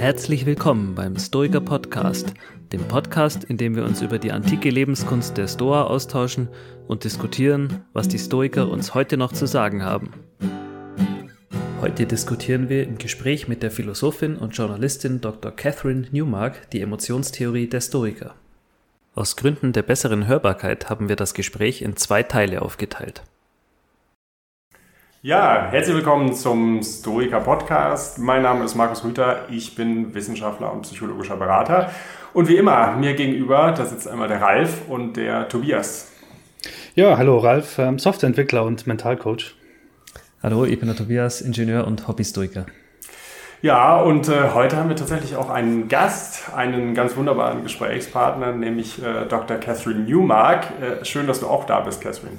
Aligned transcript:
Herzlich 0.00 0.46
willkommen 0.46 0.94
beim 0.94 1.18
Stoiker 1.18 1.60
Podcast, 1.60 2.32
dem 2.72 2.80
Podcast, 2.88 3.44
in 3.44 3.58
dem 3.58 3.76
wir 3.76 3.84
uns 3.84 4.00
über 4.00 4.18
die 4.18 4.32
antike 4.32 4.70
Lebenskunst 4.70 5.36
der 5.36 5.46
Stoa 5.46 5.82
austauschen 5.82 6.48
und 6.88 7.04
diskutieren, 7.04 7.84
was 7.92 8.08
die 8.08 8.18
Stoiker 8.18 8.70
uns 8.70 8.94
heute 8.94 9.18
noch 9.18 9.30
zu 9.30 9.44
sagen 9.44 9.84
haben. 9.84 10.14
Heute 11.82 12.06
diskutieren 12.06 12.70
wir 12.70 12.84
im 12.84 12.96
Gespräch 12.96 13.46
mit 13.46 13.62
der 13.62 13.70
Philosophin 13.70 14.36
und 14.36 14.56
Journalistin 14.56 15.20
Dr. 15.20 15.52
Catherine 15.52 16.06
Newmark 16.10 16.70
die 16.70 16.80
Emotionstheorie 16.80 17.66
der 17.66 17.82
Stoiker. 17.82 18.34
Aus 19.14 19.36
Gründen 19.36 19.74
der 19.74 19.82
besseren 19.82 20.26
Hörbarkeit 20.26 20.88
haben 20.88 21.10
wir 21.10 21.16
das 21.16 21.34
Gespräch 21.34 21.82
in 21.82 21.98
zwei 21.98 22.22
Teile 22.22 22.62
aufgeteilt. 22.62 23.22
Ja, 25.22 25.68
herzlich 25.70 25.96
willkommen 25.96 26.32
zum 26.32 26.82
Stoiker 26.82 27.40
Podcast. 27.40 28.18
Mein 28.18 28.40
Name 28.40 28.64
ist 28.64 28.74
Markus 28.74 29.04
Rüther, 29.04 29.44
ich 29.50 29.74
bin 29.74 30.14
Wissenschaftler 30.14 30.72
und 30.72 30.80
psychologischer 30.80 31.36
Berater. 31.36 31.90
Und 32.32 32.48
wie 32.48 32.56
immer, 32.56 32.92
mir 32.92 33.12
gegenüber, 33.12 33.74
da 33.76 33.84
sitzt 33.84 34.08
einmal 34.08 34.28
der 34.28 34.40
Ralf 34.40 34.88
und 34.88 35.18
der 35.18 35.46
Tobias. 35.50 36.10
Ja, 36.94 37.18
hallo 37.18 37.36
Ralf, 37.36 37.78
ähm, 37.78 37.98
Softwareentwickler 37.98 38.64
und 38.64 38.86
Mentalcoach. 38.86 39.56
Hallo, 40.42 40.64
ich 40.64 40.78
bin 40.78 40.88
der 40.88 40.96
Tobias, 40.96 41.42
Ingenieur 41.42 41.86
und 41.86 42.08
Hobbystoiker. 42.08 42.64
Ja, 43.60 44.00
und 44.00 44.26
äh, 44.30 44.54
heute 44.54 44.78
haben 44.78 44.88
wir 44.88 44.96
tatsächlich 44.96 45.36
auch 45.36 45.50
einen 45.50 45.88
Gast, 45.88 46.54
einen 46.56 46.94
ganz 46.94 47.14
wunderbaren 47.14 47.62
Gesprächspartner, 47.62 48.52
nämlich 48.52 49.02
äh, 49.02 49.26
Dr. 49.26 49.58
Catherine 49.58 50.00
Newmark. 50.00 50.68
Äh, 50.80 51.04
schön, 51.04 51.26
dass 51.26 51.40
du 51.40 51.46
auch 51.46 51.66
da 51.66 51.80
bist, 51.80 52.00
Catherine. 52.00 52.38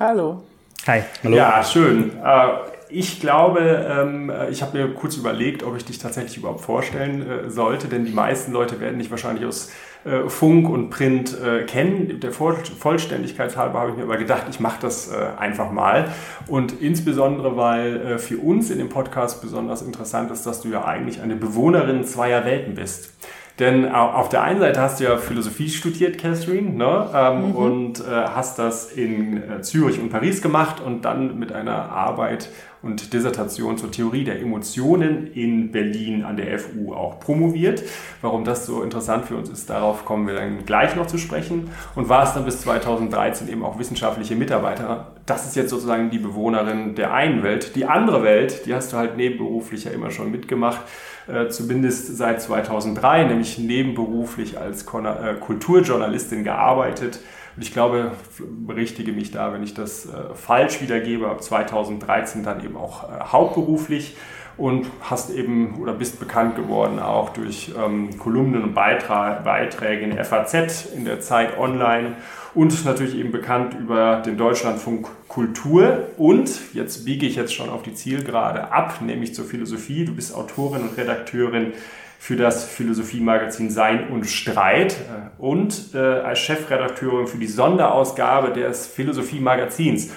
Hallo. 0.00 0.42
Hi. 0.88 1.04
Hallo. 1.22 1.36
Ja, 1.36 1.62
schön. 1.62 2.10
Äh, 2.24 2.48
ich 2.88 3.20
glaube, 3.20 3.60
ähm, 3.60 4.32
ich 4.50 4.62
habe 4.62 4.76
mir 4.76 4.92
kurz 4.92 5.16
überlegt, 5.16 5.62
ob 5.62 5.76
ich 5.76 5.84
dich 5.84 5.98
tatsächlich 5.98 6.38
überhaupt 6.38 6.60
vorstellen 6.60 7.22
äh, 7.22 7.50
sollte, 7.50 7.86
denn 7.86 8.04
die 8.04 8.10
meisten 8.10 8.50
Leute 8.50 8.80
werden 8.80 8.98
dich 8.98 9.08
wahrscheinlich 9.08 9.46
aus 9.46 9.70
äh, 10.04 10.28
Funk 10.28 10.68
und 10.68 10.90
Print 10.90 11.36
kennen. 11.68 12.18
Der 12.18 12.32
Vollständigkeit 12.32 13.56
halber 13.56 13.78
habe 13.78 13.90
ich 13.92 13.96
mir 13.96 14.02
aber 14.02 14.16
gedacht, 14.16 14.46
ich 14.50 14.58
mache 14.58 14.78
das 14.82 15.12
einfach 15.38 15.70
mal. 15.70 16.08
Und 16.48 16.80
insbesondere, 16.80 17.56
weil 17.56 18.18
für 18.18 18.38
uns 18.38 18.68
in 18.70 18.78
dem 18.78 18.88
Podcast 18.88 19.40
besonders 19.40 19.82
interessant 19.82 20.32
ist, 20.32 20.44
dass 20.44 20.62
du 20.62 20.68
ja 20.68 20.84
eigentlich 20.84 21.20
eine 21.20 21.36
Bewohnerin 21.36 22.02
zweier 22.02 22.44
Welten 22.44 22.74
bist. 22.74 23.12
Denn 23.58 23.90
auf 23.90 24.30
der 24.30 24.42
einen 24.42 24.60
Seite 24.60 24.80
hast 24.80 24.98
du 24.98 25.04
ja 25.04 25.18
Philosophie 25.18 25.68
studiert, 25.68 26.18
Catherine, 26.18 26.70
ne? 26.70 27.10
Ähm, 27.14 27.48
mhm. 27.50 27.54
und 27.54 28.00
äh, 28.00 28.04
hast 28.04 28.58
das 28.58 28.92
in 28.92 29.42
äh, 29.42 29.60
Zürich 29.60 30.00
und 30.00 30.08
Paris 30.08 30.40
gemacht 30.40 30.80
und 30.80 31.04
dann 31.04 31.38
mit 31.38 31.52
einer 31.52 31.90
Arbeit 31.90 32.48
und 32.82 33.12
Dissertation 33.12 33.78
zur 33.78 33.90
Theorie 33.90 34.24
der 34.24 34.40
Emotionen 34.40 35.32
in 35.32 35.70
Berlin 35.70 36.24
an 36.24 36.36
der 36.36 36.58
FU 36.58 36.92
auch 36.92 37.20
promoviert. 37.20 37.82
Warum 38.20 38.44
das 38.44 38.66
so 38.66 38.82
interessant 38.82 39.26
für 39.26 39.36
uns 39.36 39.48
ist, 39.48 39.70
darauf 39.70 40.04
kommen 40.04 40.26
wir 40.26 40.34
dann 40.34 40.64
gleich 40.64 40.96
noch 40.96 41.06
zu 41.06 41.18
sprechen. 41.18 41.70
Und 41.94 42.08
war 42.08 42.24
es 42.24 42.34
dann 42.34 42.44
bis 42.44 42.60
2013 42.62 43.48
eben 43.48 43.64
auch 43.64 43.78
wissenschaftliche 43.78 44.34
Mitarbeiter. 44.34 45.12
Das 45.26 45.46
ist 45.46 45.56
jetzt 45.56 45.70
sozusagen 45.70 46.10
die 46.10 46.18
Bewohnerin 46.18 46.94
der 46.94 47.12
einen 47.12 47.42
Welt. 47.42 47.76
Die 47.76 47.84
andere 47.84 48.22
Welt, 48.22 48.66
die 48.66 48.74
hast 48.74 48.92
du 48.92 48.96
halt 48.96 49.16
nebenberuflich 49.16 49.84
ja 49.84 49.92
immer 49.92 50.10
schon 50.10 50.30
mitgemacht 50.30 50.82
äh, 51.28 51.48
zumindest 51.48 52.16
seit 52.16 52.42
2003, 52.42 53.24
nämlich 53.24 53.58
nebenberuflich 53.58 54.58
als 54.58 54.82
äh, 54.82 55.34
Kulturjournalistin 55.40 56.44
gearbeitet. 56.44 57.20
Und 57.56 57.62
ich 57.62 57.72
glaube, 57.72 58.12
berichtige 58.38 59.12
mich 59.12 59.30
da, 59.30 59.52
wenn 59.52 59.62
ich 59.62 59.74
das 59.74 60.06
äh, 60.06 60.34
falsch 60.34 60.80
wiedergebe, 60.80 61.28
ab 61.28 61.42
2013 61.42 62.42
dann 62.42 62.64
eben 62.64 62.76
auch 62.76 63.04
äh, 63.04 63.24
hauptberuflich 63.24 64.16
und 64.56 64.86
hast 65.00 65.30
eben 65.30 65.80
oder 65.80 65.92
bist 65.92 66.20
bekannt 66.20 66.56
geworden 66.56 66.98
auch 66.98 67.30
durch 67.30 67.72
ähm, 67.76 68.18
Kolumnen 68.18 68.62
und 68.62 68.74
Beitra 68.74 69.40
Beiträge 69.40 70.02
in 70.02 70.14
der 70.14 70.24
FAZ, 70.24 70.86
in 70.94 71.04
der 71.04 71.20
Zeit 71.20 71.58
Online 71.58 72.16
und 72.54 72.84
natürlich 72.84 73.16
eben 73.16 73.32
bekannt 73.32 73.74
über 73.74 74.22
den 74.24 74.36
Deutschlandfunk 74.36 75.08
Kultur. 75.28 76.08
Und 76.18 76.50
jetzt 76.74 77.04
biege 77.04 77.26
ich 77.26 77.36
jetzt 77.36 77.54
schon 77.54 77.70
auf 77.70 77.82
die 77.82 77.94
Zielgerade 77.94 78.70
ab, 78.70 79.00
nämlich 79.00 79.34
zur 79.34 79.46
Philosophie. 79.46 80.04
Du 80.04 80.14
bist 80.14 80.34
Autorin 80.34 80.82
und 80.82 80.96
Redakteurin 80.98 81.72
für 82.22 82.36
das 82.36 82.66
Philosophie-Magazin 82.66 83.68
Sein 83.68 84.06
und 84.10 84.28
Streit 84.28 84.92
äh, 84.92 85.42
und 85.42 85.92
äh, 85.92 85.98
als 85.98 86.38
Chefredakteurin 86.38 87.26
für 87.26 87.36
die 87.36 87.48
Sonderausgabe 87.48 88.52
des 88.52 88.86
Philosophie-Magazins. 88.86 90.12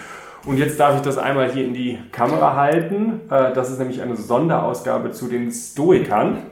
Und 0.46 0.60
jetzt 0.60 0.80
darf 0.80 0.98
ich 0.98 1.02
das 1.02 1.18
einmal 1.18 1.52
hier 1.52 1.66
in 1.66 1.74
die 1.74 1.98
Kamera 2.12 2.56
halten. 2.56 3.22
Äh, 3.32 3.54
das 3.54 3.72
ist 3.72 3.80
nämlich 3.80 4.04
eine 4.04 4.16
Sonderausgabe 4.16 5.14
zu 5.14 5.28
den 5.28 5.52
Stoikern. 5.52 6.44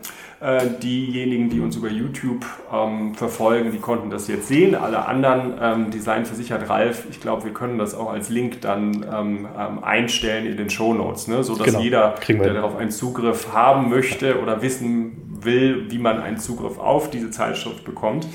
Äh, 0.41 0.71
diejenigen, 0.81 1.51
die 1.51 1.59
uns 1.59 1.75
über 1.75 1.87
YouTube 1.87 2.43
ähm, 2.73 3.13
verfolgen, 3.13 3.71
die 3.71 3.77
konnten 3.77 4.09
das 4.09 4.27
jetzt 4.27 4.47
sehen. 4.47 4.73
Alle 4.73 5.05
anderen, 5.05 5.53
ähm, 5.61 5.91
Design 5.91 6.25
versichert 6.25 6.67
Ralf, 6.67 7.05
ich 7.11 7.21
glaube, 7.21 7.45
wir 7.45 7.53
können 7.53 7.77
das 7.77 7.93
auch 7.93 8.11
als 8.11 8.29
Link 8.29 8.59
dann 8.61 9.05
ähm, 9.09 9.47
ähm 9.55 9.83
einstellen 9.83 10.47
in 10.47 10.57
den 10.57 10.71
Show 10.71 10.95
Notes, 10.95 11.27
ne? 11.27 11.43
sodass 11.43 11.67
genau. 11.67 11.79
jeder, 11.79 12.15
der 12.27 12.55
darauf 12.55 12.75
einen 12.75 12.89
Zugriff 12.89 13.53
haben 13.53 13.89
möchte 13.89 14.41
oder 14.41 14.63
wissen 14.63 15.32
will, 15.45 15.91
wie 15.91 15.99
man 15.99 16.21
einen 16.21 16.37
Zugriff 16.37 16.79
auf 16.79 17.09
diese 17.09 17.31
Zeitschrift 17.31 17.83
bekommt, 17.83 18.27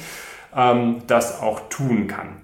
ähm, 0.56 1.02
das 1.06 1.40
auch 1.40 1.68
tun 1.68 2.06
kann. 2.06 2.36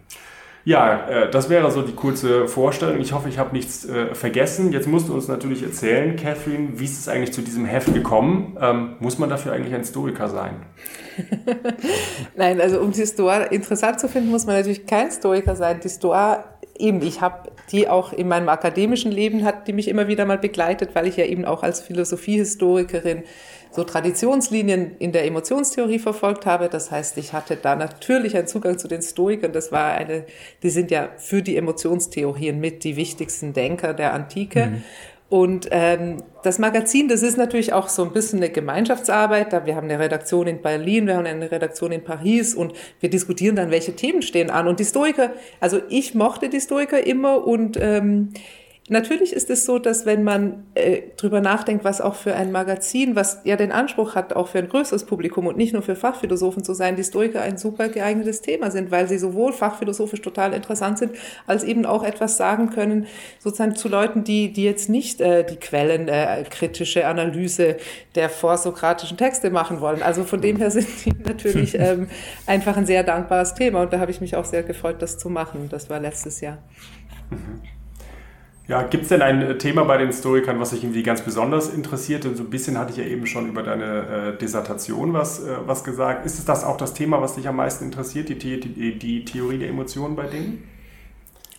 Ja, 0.66 1.08
äh, 1.08 1.30
das 1.30 1.50
wäre 1.50 1.70
so 1.70 1.82
die 1.82 1.92
kurze 1.92 2.48
Vorstellung. 2.48 2.98
Ich 2.98 3.12
hoffe, 3.12 3.28
ich 3.28 3.38
habe 3.38 3.54
nichts 3.54 3.84
äh, 3.84 4.14
vergessen. 4.14 4.72
Jetzt 4.72 4.88
musst 4.88 5.08
du 5.08 5.14
uns 5.14 5.28
natürlich 5.28 5.62
erzählen, 5.62 6.16
Catherine, 6.16 6.80
wie 6.80 6.84
ist 6.84 6.98
es 6.98 7.08
eigentlich 7.08 7.34
zu 7.34 7.42
diesem 7.42 7.66
Heft 7.66 7.92
gekommen? 7.92 8.56
Ähm, 8.58 8.97
muss 8.98 9.19
man 9.19 9.28
dafür 9.28 9.53
eigentlich 9.53 9.74
ein 9.74 9.80
Historiker 9.80 10.28
sein? 10.28 10.62
Nein, 12.36 12.62
also 12.62 12.80
um 12.80 12.92
die 12.92 13.06
Stoa 13.06 13.42
interessant 13.44 14.00
zu 14.00 14.08
finden, 14.08 14.30
muss 14.30 14.47
man 14.47 14.56
natürlich 14.56 14.86
kein 14.86 15.06
Historiker 15.06 15.54
sein. 15.54 15.80
Die 15.84 15.91
Stoa, 15.91 16.44
eben, 16.78 17.03
ich 17.03 17.20
habe 17.20 17.50
die 17.72 17.88
auch 17.88 18.12
in 18.12 18.28
meinem 18.28 18.48
akademischen 18.48 19.10
Leben, 19.10 19.44
hat 19.44 19.66
die 19.69 19.72
mich 19.72 19.88
immer 19.88 20.08
wieder 20.08 20.25
mal 20.25 20.38
begleitet, 20.38 20.91
weil 20.94 21.06
ich 21.06 21.16
ja 21.16 21.25
eben 21.25 21.44
auch 21.44 21.62
als 21.62 21.80
Philosophiehistorikerin 21.80 23.25
so 23.75 23.82
Traditionslinien 23.82 24.97
in 24.98 25.10
der 25.10 25.25
Emotionstheorie 25.26 25.98
verfolgt 25.98 26.47
habe. 26.47 26.69
Das 26.69 26.92
heißt, 26.92 27.19
ich 27.19 27.32
hatte 27.32 27.56
da 27.56 27.74
natürlich 27.74 28.36
einen 28.36 28.47
Zugang 28.47 28.78
zu 28.78 28.86
den 28.86 29.03
Stoikern. 29.03 29.53
Das 29.53 29.72
war 29.72 29.94
eine, 29.94 30.24
die 30.62 30.70
sind 30.70 30.92
ja 30.92 31.08
für 31.16 31.42
die 31.42 31.56
Emotionstheorien 31.56 32.60
mit 32.60 32.84
die 32.84 32.94
wichtigsten 32.94 33.53
Denker 33.53 33.92
der 33.92 34.14
Antike. 34.14 34.66
Mhm. 34.66 34.84
Und 35.34 35.67
ähm, 35.72 36.22
das 36.45 36.61
Magazin, 36.61 37.09
das 37.09 37.25
ist 37.25 37.37
natürlich 37.37 37.72
auch 37.72 37.89
so 37.89 38.05
ein 38.05 38.12
bisschen 38.12 38.39
eine 38.39 38.50
Gemeinschaftsarbeit. 38.50 39.53
Da 39.53 39.67
wir 39.67 39.75
haben 39.75 39.91
eine 39.91 39.99
Redaktion 39.99 40.47
in 40.47 40.62
Berlin, 40.62 41.09
wir 41.09 41.17
haben 41.17 41.27
eine 41.27 41.50
Redaktion 41.50 41.91
in 41.91 42.05
Paris 42.05 42.55
und 42.55 42.72
wir 43.00 43.11
diskutieren 43.11 43.56
dann, 43.56 43.72
welche 43.72 43.97
Themen 43.97 44.22
stehen 44.22 44.49
an. 44.49 44.69
Und 44.69 44.78
die 44.78 44.84
Stoiker, 44.84 45.33
also 45.59 45.81
ich 45.89 46.15
mochte 46.15 46.49
die 46.50 46.61
Stoiker 46.61 47.05
immer 47.05 47.45
und 47.45 47.77
ähm, 47.81 48.28
Natürlich 48.91 49.33
ist 49.33 49.49
es 49.49 49.65
so, 49.65 49.78
dass 49.78 50.05
wenn 50.05 50.25
man 50.25 50.67
äh, 50.75 51.00
drüber 51.17 51.41
nachdenkt, 51.41 51.84
was 51.84 52.03
auch 52.03 52.15
für 52.15 52.34
ein 52.34 52.53
Magazin, 52.53 53.17
was 53.17 53.41
ja 53.45 53.56
den 53.56 53.72
Anspruch 53.72 54.15
hat, 54.15 54.37
auch 54.37 54.49
für 54.49 54.59
ein 54.59 54.69
größeres 54.69 55.06
Publikum 55.06 55.47
und 55.47 55.56
nicht 55.56 55.72
nur 55.72 55.81
für 55.81 55.97
Fachphilosophen 55.97 56.62
zu 56.65 56.75
sein, 56.75 56.95
die 56.95 57.03
Stoiker 57.03 57.41
ein 57.41 57.56
super 57.56 57.89
geeignetes 57.89 58.43
Thema 58.43 58.71
sind, 58.71 58.91
weil 58.91 59.09
sie 59.09 59.17
sowohl 59.17 59.55
fachphilosophisch 59.55 60.21
total 60.21 60.53
interessant 60.53 60.99
sind, 60.99 61.12
als 61.47 61.65
eben 61.65 61.87
auch 61.87 62.05
etwas 62.05 62.37
sagen 62.37 62.69
können, 62.69 63.06
sozusagen 63.39 63.75
zu 63.75 63.89
Leuten, 63.89 64.22
die, 64.22 64.53
die 64.53 64.65
jetzt 64.65 64.91
nicht 64.91 65.19
äh, 65.22 65.45
die 65.45 65.56
Quellen, 65.56 66.09
äh, 66.09 66.45
kritische 66.51 67.06
Analyse 67.06 67.78
der 68.16 68.28
vorsokratischen 68.28 69.16
Texte 69.16 69.49
machen 69.49 69.81
wollen. 69.81 70.03
Also 70.03 70.25
von 70.25 70.43
dem 70.43 70.59
her 70.59 70.71
sind 70.71 70.89
die 71.06 71.15
natürlich 71.25 71.75
ähm, 71.78 72.09
einfach 72.47 72.77
ein 72.77 72.84
sehr 72.84 73.03
dankbares 73.03 73.55
Thema 73.55 73.81
und 73.81 73.95
da 73.95 73.99
habe 73.99 74.11
ich 74.11 74.21
mich 74.21 74.37
auch 74.37 74.45
sehr 74.45 74.62
gefreut, 74.62 74.97
das 75.01 75.16
zu 75.16 75.31
machen. 75.31 75.71
Das 75.71 75.89
war 75.89 76.01
letztes 76.01 76.43
Jahr. 76.43 76.59
Mhm. 77.31 77.84
Ja, 78.66 78.82
gibt 78.82 79.02
es 79.02 79.09
denn 79.10 79.21
ein 79.21 79.42
äh, 79.42 79.59
Thema 79.59 79.84
bei 79.84 79.98
den 79.98 80.06
Historikern, 80.06 80.59
was 80.59 80.71
dich 80.71 80.83
irgendwie 80.83 81.03
ganz 81.03 81.21
besonders 81.21 81.68
interessiert? 81.68 82.24
Und 82.24 82.36
so 82.36 82.44
ein 82.44 82.50
bisschen 82.50 82.78
hatte 82.78 82.92
ich 82.92 82.97
ja 82.97 83.04
eben 83.04 83.27
schon 83.27 83.47
über 83.47 83.62
deine 83.62 84.34
äh, 84.34 84.39
Dissertation 84.39 85.12
was, 85.12 85.41
äh, 85.41 85.56
was 85.66 85.84
gesagt. 85.84 86.24
Ist 86.24 86.39
es 86.39 86.47
das 86.47 86.65
auch 86.65 86.78
das 86.78 86.94
Thema, 86.94 87.21
was 87.21 87.34
dich 87.34 87.47
am 87.47 87.56
meisten 87.56 87.84
interessiert, 87.84 88.30
die, 88.30 88.36
die, 88.39 88.98
die 88.98 89.24
Theorie 89.24 89.59
der 89.59 89.68
Emotionen 89.68 90.16
bei 90.16 90.27
denen? 90.27 90.66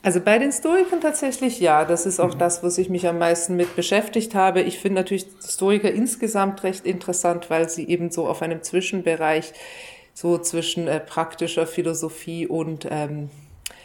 Also 0.01 0.19
bei 0.19 0.39
den 0.39 0.51
Stoikern 0.51 0.99
tatsächlich 0.99 1.59
ja. 1.59 1.85
Das 1.85 2.07
ist 2.07 2.19
auch 2.19 2.33
mhm. 2.33 2.39
das, 2.39 2.63
was 2.63 2.79
ich 2.79 2.89
mich 2.89 3.07
am 3.07 3.19
meisten 3.19 3.55
mit 3.55 3.75
beschäftigt 3.75 4.33
habe. 4.33 4.61
Ich 4.61 4.79
finde 4.79 5.01
natürlich 5.01 5.27
Stoiker 5.43 5.91
insgesamt 5.91 6.63
recht 6.63 6.87
interessant, 6.87 7.51
weil 7.51 7.69
sie 7.69 7.87
eben 7.87 8.09
so 8.09 8.27
auf 8.27 8.41
einem 8.41 8.63
Zwischenbereich 8.63 9.53
so 10.15 10.39
zwischen 10.39 10.87
äh, 10.87 10.99
praktischer 10.99 11.67
Philosophie 11.67 12.47
und 12.47 12.87
ähm, 12.89 13.29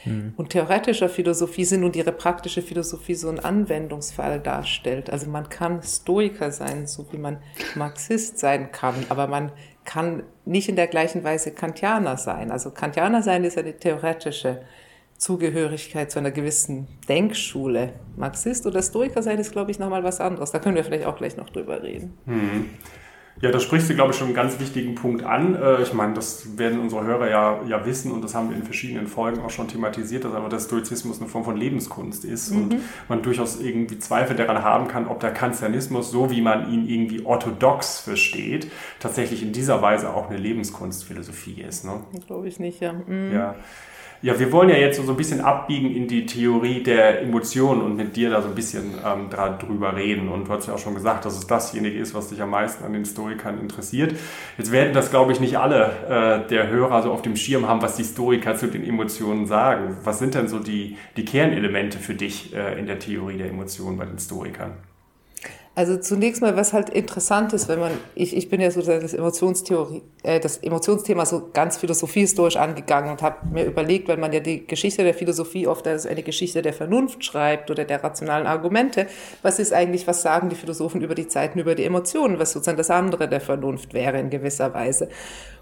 mhm. 0.05 0.35
und 0.37 0.50
theoretischer 0.50 1.08
Philosophie 1.08 1.64
sind 1.64 1.85
und 1.85 1.97
ihre 1.97 2.12
praktische 2.12 2.62
Philosophie 2.62 3.14
so 3.14 3.29
ein 3.29 3.38
Anwendungsfall 3.38 4.41
darstellt. 4.41 5.11
Also 5.11 5.29
man 5.31 5.49
kann 5.49 5.82
Stoiker 5.82 6.50
sein, 6.50 6.87
so 6.87 7.06
wie 7.12 7.19
man 7.19 7.38
Marxist 7.75 8.38
sein 8.38 8.73
kann, 8.73 8.94
aber 9.08 9.26
man 9.26 9.52
kann 9.85 10.23
nicht 10.44 10.69
in 10.69 10.76
der 10.76 10.87
gleichen 10.87 11.25
Weise 11.25 11.52
Kantianer 11.52 12.17
sein. 12.17 12.50
Also 12.50 12.70
Kantianer 12.70 13.23
sein 13.23 13.44
ist 13.44 13.58
eine 13.58 13.76
theoretische 13.76 14.61
Zugehörigkeit 15.17 16.11
zu 16.11 16.19
einer 16.19 16.31
gewissen 16.31 16.88
Denkschule. 17.08 17.93
Marxist 18.17 18.67
oder 18.67 18.82
Stoiker 18.82 19.23
sein 19.23 19.38
ist, 19.38 19.52
glaube 19.52 19.70
ich, 19.70 19.79
nochmal 19.79 20.02
was 20.02 20.20
anderes. 20.20 20.50
Da 20.50 20.58
können 20.58 20.76
wir 20.76 20.85
vielleicht 20.85 21.05
auch 21.05 21.17
gleich 21.17 21.37
noch 21.37 21.50
drüber 21.50 21.82
reden. 21.82 22.17
Mhm. 22.25 22.70
Ja, 23.43 23.51
da 23.51 23.59
sprichst 23.59 23.89
du, 23.89 23.95
glaube 23.95 24.13
ich, 24.13 24.19
schon 24.19 24.27
einen 24.27 24.37
ganz 24.37 24.61
wichtigen 24.61 24.95
Punkt 24.95 25.25
an. 25.25 25.55
Äh, 25.55 25.83
ich 25.83 25.95
meine, 25.95 26.13
das 26.13 26.59
werden 26.59 26.79
unsere 26.79 27.05
Hörer 27.05 27.31
ja, 27.31 27.61
ja 27.67 27.87
wissen 27.87 28.13
und 28.13 28.23
das 28.23 28.35
haben 28.35 28.51
wir 28.51 28.57
in 28.57 28.65
verschiedenen 28.65 29.07
Folgen 29.07 29.41
auch 29.41 29.51
schon 29.51 29.67
thematisiert, 29.67 30.25
dass 30.25 30.35
aber 30.35 30.49
der 30.49 30.59
Stoizismus 30.59 31.21
eine 31.21 31.29
Form 31.29 31.45
von 31.45 31.57
Lebenskunst 31.57 32.25
ist 32.25 32.51
mhm. 32.51 32.63
und 32.63 32.77
man 33.09 33.23
durchaus 33.23 33.59
irgendwie 33.61 33.99
Zweifel 33.99 34.37
daran 34.37 34.63
haben 34.63 34.89
kann, 34.89 35.09
ob 35.09 35.21
der 35.21 35.33
Kantianismus, 35.33 36.11
so 36.11 36.31
wie 36.31 36.43
man 36.43 36.71
ihn 36.71 36.87
irgendwie 36.87 37.25
orthodox 37.25 38.01
versteht, 38.01 38.71
tatsächlich 38.99 39.43
in 39.43 39.53
dieser 39.53 39.81
Weise 39.81 40.13
auch 40.13 40.29
eine 40.29 40.39
Lebenskunstphilosophie 40.39 41.63
ist. 41.63 41.87
Ne? 41.87 42.01
Glaube 42.27 42.47
ich 42.47 42.61
nicht, 42.61 42.81
ja. 42.81 42.93
Mhm. 42.93 43.33
Ja. 43.33 43.57
Ja, 44.23 44.39
wir 44.39 44.53
wollen 44.53 44.69
ja 44.69 44.77
jetzt 44.77 45.03
so 45.03 45.11
ein 45.11 45.17
bisschen 45.17 45.41
abbiegen 45.41 45.97
in 45.97 46.07
die 46.07 46.27
Theorie 46.27 46.83
der 46.83 47.23
Emotionen 47.23 47.81
und 47.81 47.97
mit 47.97 48.17
dir 48.17 48.29
da 48.29 48.43
so 48.43 48.49
ein 48.49 48.55
bisschen 48.55 48.93
ähm, 49.03 49.31
drüber 49.31 49.97
reden. 49.97 50.29
Und 50.29 50.47
du 50.47 50.53
hast 50.53 50.67
ja 50.67 50.75
auch 50.75 50.79
schon 50.79 50.95
gesagt, 50.95 51.25
dass 51.25 51.39
es 51.39 51.47
dasjenige 51.47 51.99
ist, 51.99 52.13
was 52.13 52.29
dich 52.29 52.43
am 52.43 52.51
meisten 52.51 52.85
an 52.85 52.93
den 52.93 53.07
Stoikern 53.07 53.59
interessiert. 53.59 54.15
Jetzt 54.59 54.73
werden 54.73 54.93
das, 54.93 55.11
glaube 55.11 55.33
ich, 55.33 55.41
nicht 55.41 55.57
alle 55.57 56.45
äh, 56.45 56.49
der 56.49 56.69
Hörer 56.69 57.03
so 57.03 57.13
auf 57.13 57.23
dem 57.23 57.35
Schirm 57.35 57.67
haben, 57.67 57.81
was 57.81 57.97
die 57.97 58.05
Stoiker 58.05 58.57
zu 58.57 58.67
den 58.67 58.87
Emotionen 58.87 59.47
sagen. 59.47 59.97
Was 60.05 60.19
sind 60.19 60.35
denn 60.35 60.49
so 60.49 60.59
die, 60.59 60.99
die 61.17 61.25
Kernelemente 61.25 61.99
für 61.99 62.15
dich 62.15 62.55
äh, 62.55 62.79
in 62.79 62.85
der 62.85 62.99
Theorie 62.99 63.39
der 63.39 63.49
Emotionen 63.49 63.97
bei 63.97 64.05
den 64.05 64.19
Stoikern? 64.19 64.73
Also 65.81 65.97
zunächst 65.97 66.43
mal, 66.43 66.56
was 66.56 66.75
halt 66.75 66.91
interessant 66.91 67.55
ist, 67.55 67.67
wenn 67.67 67.81
man, 67.81 67.93
ich, 68.15 68.37
ich 68.37 68.50
bin 68.50 68.61
ja 68.61 68.71
so 68.71 68.82
das 68.82 69.15
Emotionstheorie, 69.15 70.03
äh, 70.23 70.38
das 70.38 70.59
Emotionsthema 70.59 71.25
so 71.25 71.49
ganz 71.55 71.79
philosophiehistorisch 71.79 72.56
angegangen 72.56 73.12
und 73.12 73.23
habe 73.23 73.47
mir 73.50 73.65
überlegt, 73.65 74.06
weil 74.06 74.19
man 74.19 74.31
ja 74.31 74.41
die 74.41 74.67
Geschichte 74.67 75.05
der 75.05 75.15
Philosophie 75.15 75.67
oft 75.67 75.87
als 75.87 76.05
eine 76.05 76.23
Geschichte 76.23 76.61
der 76.61 76.75
Vernunft 76.75 77.25
schreibt 77.25 77.71
oder 77.71 77.87
der 77.87 78.05
rationalen 78.05 78.47
Argumente, 78.47 79.06
was 79.41 79.59
ist 79.59 79.73
eigentlich, 79.73 80.06
was 80.06 80.21
sagen 80.21 80.50
die 80.50 80.55
Philosophen 80.55 81.00
über 81.00 81.15
die 81.15 81.29
Zeiten, 81.29 81.59
über 81.59 81.75
die 81.75 81.85
Emotionen, 81.85 82.38
was 82.38 82.53
sozusagen 82.53 82.76
das 82.76 82.91
andere 82.91 83.26
der 83.26 83.41
Vernunft 83.41 83.94
wäre 83.94 84.21
in 84.21 84.29
gewisser 84.29 84.75
Weise. 84.75 85.09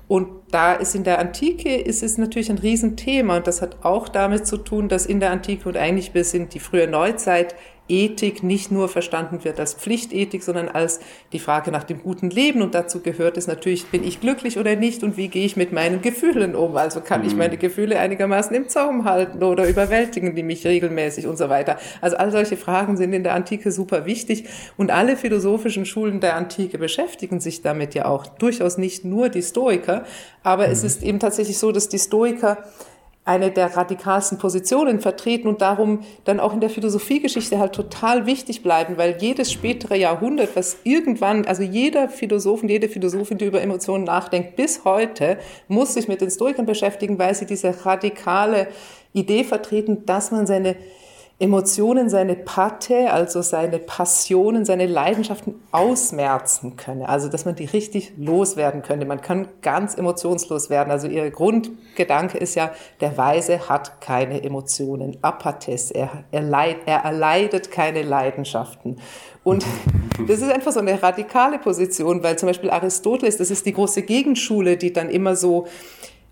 Und 0.09 0.31
da 0.50 0.73
ist 0.73 0.97
in 0.97 1.05
der 1.05 1.21
Antike 1.21 1.76
ist 1.76 2.03
es 2.03 2.19
natürlich 2.19 2.50
ein 2.50 2.59
Riesenthema 2.59 3.37
und 3.37 3.47
das 3.47 3.62
hat 3.62 3.85
auch 3.85 4.09
damit 4.09 4.49
zu 4.49 4.56
tun, 4.56 4.88
dass 4.88 5.06
in 5.06 5.21
der 5.21 5.31
Antike 5.31 5.69
und 5.69 5.76
eigentlich 5.76 6.11
bis 6.11 6.35
in 6.35 6.49
die 6.49 6.59
frühe 6.59 6.88
Neuzeit 6.88 7.55
Ethik 7.88 8.43
nicht 8.43 8.70
nur 8.70 8.88
verstanden 8.88 9.44
wird 9.44 9.58
als 9.58 9.75
Pflichtethik, 9.75 10.43
sondern 10.43 10.69
als 10.69 11.00
die 11.32 11.38
Frage 11.38 11.70
nach 11.70 11.85
dem 11.85 12.02
guten 12.02 12.31
Leben. 12.31 12.62
Und 12.62 12.75
dazu 12.75 13.00
gehört 13.00 13.37
es 13.37 13.46
natürlich, 13.46 13.87
bin 13.87 14.05
ich 14.05 14.20
glücklich 14.20 14.58
oder 14.58 14.76
nicht 14.76 15.02
und 15.02 15.17
wie 15.17 15.29
gehe 15.29 15.44
ich 15.44 15.56
mit 15.56 15.73
meinen 15.73 16.02
Gefühlen 16.02 16.55
um? 16.55 16.76
Also 16.76 17.00
kann 17.00 17.25
ich 17.25 17.32
mhm. 17.32 17.38
meine 17.38 17.56
Gefühle 17.56 17.99
einigermaßen 17.99 18.55
im 18.55 18.69
Zaum 18.69 19.05
halten 19.05 19.43
oder 19.43 19.69
überwältigen 19.69 20.35
die 20.35 20.43
mich 20.43 20.67
regelmäßig 20.67 21.26
und 21.26 21.37
so 21.37 21.49
weiter. 21.49 21.79
Also 22.00 22.17
all 22.17 22.31
solche 22.31 22.56
Fragen 22.56 22.96
sind 22.96 23.12
in 23.12 23.23
der 23.23 23.35
Antike 23.35 23.73
super 23.73 24.05
wichtig 24.06 24.44
und 24.76 24.90
alle 24.90 25.17
philosophischen 25.17 25.87
Schulen 25.87 26.20
der 26.20 26.37
Antike 26.37 26.79
beschäftigen 26.79 27.40
sich 27.40 27.62
damit 27.62 27.94
ja 27.94 28.06
auch. 28.06 28.26
Durchaus 28.26 28.79
nicht 28.79 29.05
nur 29.05 29.29
die 29.29 29.43
Stoiker, 29.43 30.05
aber 30.43 30.67
mhm. 30.67 30.73
es 30.73 30.85
ist 30.85 31.02
eben 31.02 31.19
tatsächlich 31.19 31.58
so, 31.58 31.73
dass 31.73 31.88
die 31.88 31.99
Stoiker 31.99 32.58
eine 33.29 33.51
der 33.51 33.77
radikalsten 33.77 34.39
Positionen 34.39 35.01
vertreten 35.01 35.49
und 35.49 35.61
darum 35.61 36.01
dann 36.25 36.41
auch 36.41 36.55
in 36.55 36.61
der 36.61 36.71
Philosophiegeschichte 36.71 37.59
halt 37.59 37.75
total 37.75 38.25
wichtig 38.25 38.63
bleiben, 38.63 38.97
weil 38.97 39.19
jedes 39.21 39.53
spätere 39.53 39.97
Jahrhundert, 39.97 40.57
was 40.57 40.79
irgendwann, 40.83 41.45
also 41.45 41.63
jeder 41.63 42.09
Philosoph 42.09 42.63
und 42.63 42.71
jede 42.71 42.89
Philosophin, 42.89 43.37
die 43.37 43.45
über 43.45 43.61
Emotionen 43.61 44.05
nachdenkt, 44.05 44.57
bis 44.57 44.85
heute, 44.85 45.37
muss 45.69 45.93
sich 45.93 46.09
mit 46.09 46.23
den 46.23 46.31
Stoikern 46.31 46.65
beschäftigen, 46.65 47.19
weil 47.19 47.35
sie 47.35 47.45
diese 47.45 47.85
radikale 47.85 48.69
Idee 49.13 49.45
vertreten, 49.45 50.07
dass 50.07 50.31
man 50.31 50.47
seine 50.47 50.77
Emotionen, 51.40 52.11
seine 52.11 52.35
Pate, 52.35 53.12
also 53.12 53.43
seine 53.43 53.79
Passionen, 53.79 54.64
seine 54.64 54.87
Leidenschaften 54.87 55.55
ausmerzen 55.70 56.75
könne. 56.76 57.08
Also, 57.08 57.29
dass 57.29 57.44
man 57.44 57.55
die 57.55 57.67
richtig 57.67 58.12
loswerden 58.17 58.82
könnte. 58.82 59.06
Man 59.06 59.20
kann 59.20 59.46
ganz 59.62 59.94
emotionslos 59.94 60.69
werden. 60.69 60.90
Also, 60.90 61.06
ihr 61.06 61.31
Grundgedanke 61.31 62.38
ist 62.38 62.56
ja, 62.56 62.73
der 63.00 63.17
Weise 63.17 63.69
hat 63.69 64.00
keine 64.00 64.43
Emotionen. 64.43 65.17
Apates. 65.23 65.93
Er, 65.93 66.25
er, 66.32 66.43
leid, 66.43 66.79
er 66.87 67.05
erleidet 67.05 67.70
keine 67.70 68.02
Leidenschaften. 68.02 68.96
Und 69.44 69.64
das 70.26 70.40
ist 70.40 70.50
einfach 70.50 70.73
so 70.73 70.81
eine 70.81 71.00
radikale 71.00 71.61
Position, 71.61 72.20
weil 72.25 72.37
zum 72.37 72.49
Beispiel 72.49 72.70
Aristoteles, 72.70 73.37
das 73.37 73.52
ist 73.52 73.64
die 73.64 73.75
große 73.75 74.02
Gegenschule, 74.02 74.76
die 74.76 74.93
dann 74.93 75.08
immer 75.08 75.37
so 75.37 75.69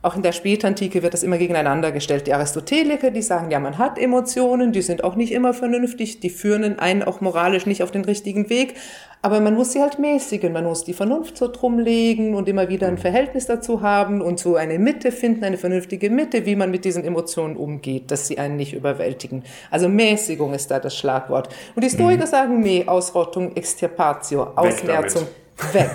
auch 0.06 0.14
in 0.14 0.22
der 0.22 0.32
Spätantike 0.32 1.02
wird 1.02 1.14
das 1.14 1.24
immer 1.24 1.36
gegeneinander 1.36 1.90
gestellt. 1.90 2.26
Die 2.28 2.32
Aristoteliker, 2.32 3.10
die 3.10 3.22
sagen, 3.22 3.50
ja, 3.50 3.58
man 3.58 3.76
hat 3.76 3.98
Emotionen, 3.98 4.70
die 4.72 4.82
sind 4.82 5.02
auch 5.02 5.16
nicht 5.16 5.32
immer 5.32 5.52
vernünftig, 5.52 6.20
die 6.20 6.30
führen 6.30 6.78
einen 6.78 7.02
auch 7.02 7.20
moralisch 7.20 7.66
nicht 7.66 7.82
auf 7.82 7.90
den 7.90 8.04
richtigen 8.04 8.48
Weg, 8.48 8.74
aber 9.22 9.40
man 9.40 9.54
muss 9.54 9.72
sie 9.72 9.80
halt 9.80 9.98
mäßigen, 9.98 10.52
man 10.52 10.64
muss 10.64 10.84
die 10.84 10.92
Vernunft 10.92 11.36
so 11.36 11.48
drum 11.48 11.80
legen 11.80 12.36
und 12.36 12.48
immer 12.48 12.68
wieder 12.68 12.86
ein 12.86 12.98
Verhältnis 12.98 13.46
dazu 13.46 13.82
haben 13.82 14.20
und 14.20 14.38
so 14.38 14.54
eine 14.54 14.78
Mitte 14.78 15.10
finden, 15.10 15.42
eine 15.42 15.58
vernünftige 15.58 16.08
Mitte, 16.08 16.46
wie 16.46 16.54
man 16.54 16.70
mit 16.70 16.84
diesen 16.84 17.02
Emotionen 17.02 17.56
umgeht, 17.56 18.12
dass 18.12 18.28
sie 18.28 18.38
einen 18.38 18.56
nicht 18.56 18.74
überwältigen. 18.74 19.42
Also 19.72 19.88
Mäßigung 19.88 20.54
ist 20.54 20.70
da 20.70 20.78
das 20.78 20.96
Schlagwort. 20.96 21.48
Und 21.74 21.82
die 21.82 21.90
Stoiker 21.90 22.26
mhm. 22.26 22.30
sagen, 22.30 22.60
nee, 22.60 22.84
Ausrottung, 22.86 23.56
Extirpatio, 23.56 24.52
Ausmerzung 24.54 25.26
weg. 25.72 25.90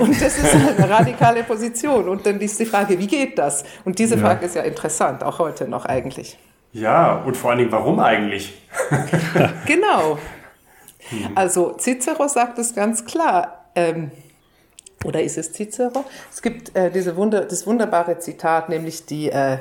Und 0.00 0.20
das 0.20 0.38
ist 0.38 0.54
eine 0.54 0.88
radikale 0.88 1.44
Position. 1.44 2.08
Und 2.08 2.24
dann 2.26 2.40
ist 2.40 2.58
die 2.58 2.66
Frage, 2.66 2.98
wie 2.98 3.06
geht 3.06 3.38
das? 3.38 3.64
Und 3.84 3.98
diese 3.98 4.16
Frage 4.18 4.40
ja. 4.42 4.46
ist 4.46 4.54
ja 4.56 4.62
interessant, 4.62 5.22
auch 5.22 5.38
heute 5.38 5.68
noch 5.68 5.84
eigentlich. 5.84 6.38
Ja, 6.72 7.22
und 7.22 7.36
vor 7.36 7.50
allen 7.50 7.60
Dingen, 7.60 7.72
warum 7.72 8.00
eigentlich? 8.00 8.60
genau. 9.66 10.18
Hm. 11.08 11.28
Also 11.34 11.76
Cicero 11.78 12.26
sagt 12.28 12.58
es 12.58 12.74
ganz 12.74 13.04
klar. 13.04 13.66
Ähm, 13.74 14.10
oder 15.04 15.22
ist 15.22 15.38
es 15.38 15.52
Cicero? 15.52 16.04
Es 16.32 16.42
gibt 16.42 16.74
äh, 16.74 16.90
diese 16.90 17.16
Wunder, 17.16 17.42
das 17.42 17.66
wunderbare 17.66 18.18
Zitat, 18.18 18.68
nämlich 18.68 19.06
die 19.06 19.30
äh, 19.30 19.58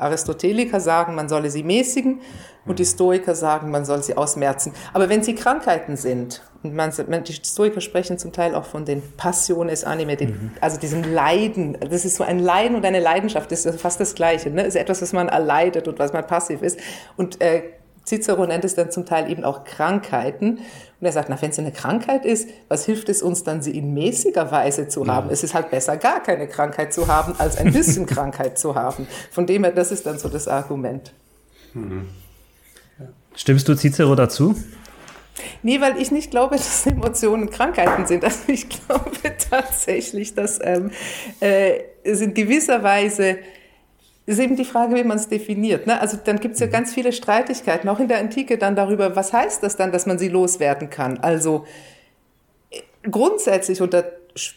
Aristoteliker 0.00 0.80
sagen, 0.80 1.14
man 1.14 1.28
solle 1.28 1.50
sie 1.50 1.62
mäßigen 1.62 2.20
und 2.66 2.78
die 2.78 2.84
Stoiker 2.84 3.34
sagen, 3.34 3.70
man 3.70 3.84
soll 3.84 4.02
sie 4.02 4.16
ausmerzen. 4.16 4.72
Aber 4.92 5.08
wenn 5.08 5.22
sie 5.22 5.34
Krankheiten 5.34 5.96
sind, 5.96 6.42
und 6.62 6.74
man, 6.74 6.92
die 7.24 7.32
Stoiker 7.32 7.80
sprechen 7.80 8.18
zum 8.18 8.32
Teil 8.32 8.54
auch 8.54 8.66
von 8.66 8.84
den 8.84 9.02
Passiones 9.16 9.84
anime, 9.84 10.16
den, 10.16 10.30
mhm. 10.30 10.50
also 10.60 10.78
diesem 10.78 11.02
Leiden, 11.02 11.78
das 11.80 12.04
ist 12.04 12.16
so 12.16 12.24
ein 12.24 12.38
Leiden 12.38 12.76
und 12.76 12.84
eine 12.84 13.00
Leidenschaft, 13.00 13.50
das 13.50 13.64
ist 13.64 13.80
fast 13.80 13.98
das 13.98 14.14
Gleiche, 14.14 14.50
ne? 14.50 14.64
das 14.64 14.74
ist 14.74 14.80
etwas, 14.80 15.00
was 15.00 15.12
man 15.14 15.28
erleidet 15.28 15.88
und 15.88 15.98
was 15.98 16.12
man 16.12 16.26
passiv 16.26 16.60
ist. 16.60 16.78
Und 17.16 17.40
äh, 17.40 17.62
Cicero 18.04 18.46
nennt 18.46 18.64
es 18.64 18.74
dann 18.74 18.90
zum 18.90 19.06
Teil 19.06 19.30
eben 19.30 19.44
auch 19.44 19.64
Krankheiten. 19.64 20.60
Und 21.00 21.06
er 21.06 21.12
sagt, 21.12 21.30
na, 21.30 21.40
wenn 21.40 21.50
es 21.50 21.58
eine 21.58 21.72
Krankheit 21.72 22.26
ist, 22.26 22.48
was 22.68 22.84
hilft 22.84 23.08
es 23.08 23.22
uns 23.22 23.42
dann, 23.42 23.62
sie 23.62 23.70
in 23.70 23.94
mäßiger 23.94 24.50
Weise 24.52 24.86
zu 24.86 25.06
haben? 25.06 25.28
Ja. 25.28 25.32
Es 25.32 25.42
ist 25.42 25.54
halt 25.54 25.70
besser, 25.70 25.96
gar 25.96 26.22
keine 26.22 26.46
Krankheit 26.46 26.92
zu 26.92 27.08
haben, 27.08 27.34
als 27.38 27.56
ein 27.56 27.72
bisschen 27.72 28.04
Krankheit 28.06 28.58
zu 28.58 28.74
haben. 28.74 29.06
Von 29.30 29.46
dem 29.46 29.64
her, 29.64 29.72
das 29.72 29.92
ist 29.92 30.04
dann 30.04 30.18
so 30.18 30.28
das 30.28 30.46
Argument. 30.46 31.12
Mhm. 31.72 32.08
Stimmst 33.34 33.66
du 33.68 33.74
Cicero 33.74 34.14
dazu? 34.14 34.54
Nee, 35.62 35.80
weil 35.80 35.96
ich 35.98 36.10
nicht 36.10 36.30
glaube, 36.30 36.56
dass 36.56 36.84
Emotionen 36.86 37.48
Krankheiten 37.48 38.06
sind. 38.06 38.24
Also 38.24 38.40
ich 38.48 38.68
glaube 38.86 39.10
tatsächlich, 39.50 40.34
dass 40.34 40.58
ähm, 40.62 40.90
äh, 41.40 41.80
es 42.02 42.20
in 42.20 42.34
gewisser 42.34 42.82
Weise 42.82 43.38
ist 44.30 44.38
eben 44.38 44.56
die 44.56 44.64
Frage, 44.64 44.94
wie 44.94 45.04
man 45.04 45.18
es 45.18 45.28
definiert. 45.28 45.86
Ne? 45.86 46.00
Also 46.00 46.16
dann 46.22 46.38
gibt 46.38 46.54
es 46.54 46.60
ja 46.60 46.66
mhm. 46.66 46.72
ganz 46.72 46.94
viele 46.94 47.12
Streitigkeiten, 47.12 47.88
auch 47.88 47.98
in 47.98 48.08
der 48.08 48.18
Antike 48.18 48.58
dann 48.58 48.76
darüber, 48.76 49.16
was 49.16 49.32
heißt 49.32 49.62
das 49.62 49.76
dann, 49.76 49.92
dass 49.92 50.06
man 50.06 50.18
sie 50.18 50.28
loswerden 50.28 50.88
kann. 50.90 51.18
Also 51.18 51.66
äh, 52.70 52.80
grundsätzlich 53.10 53.80
unter 53.80 54.04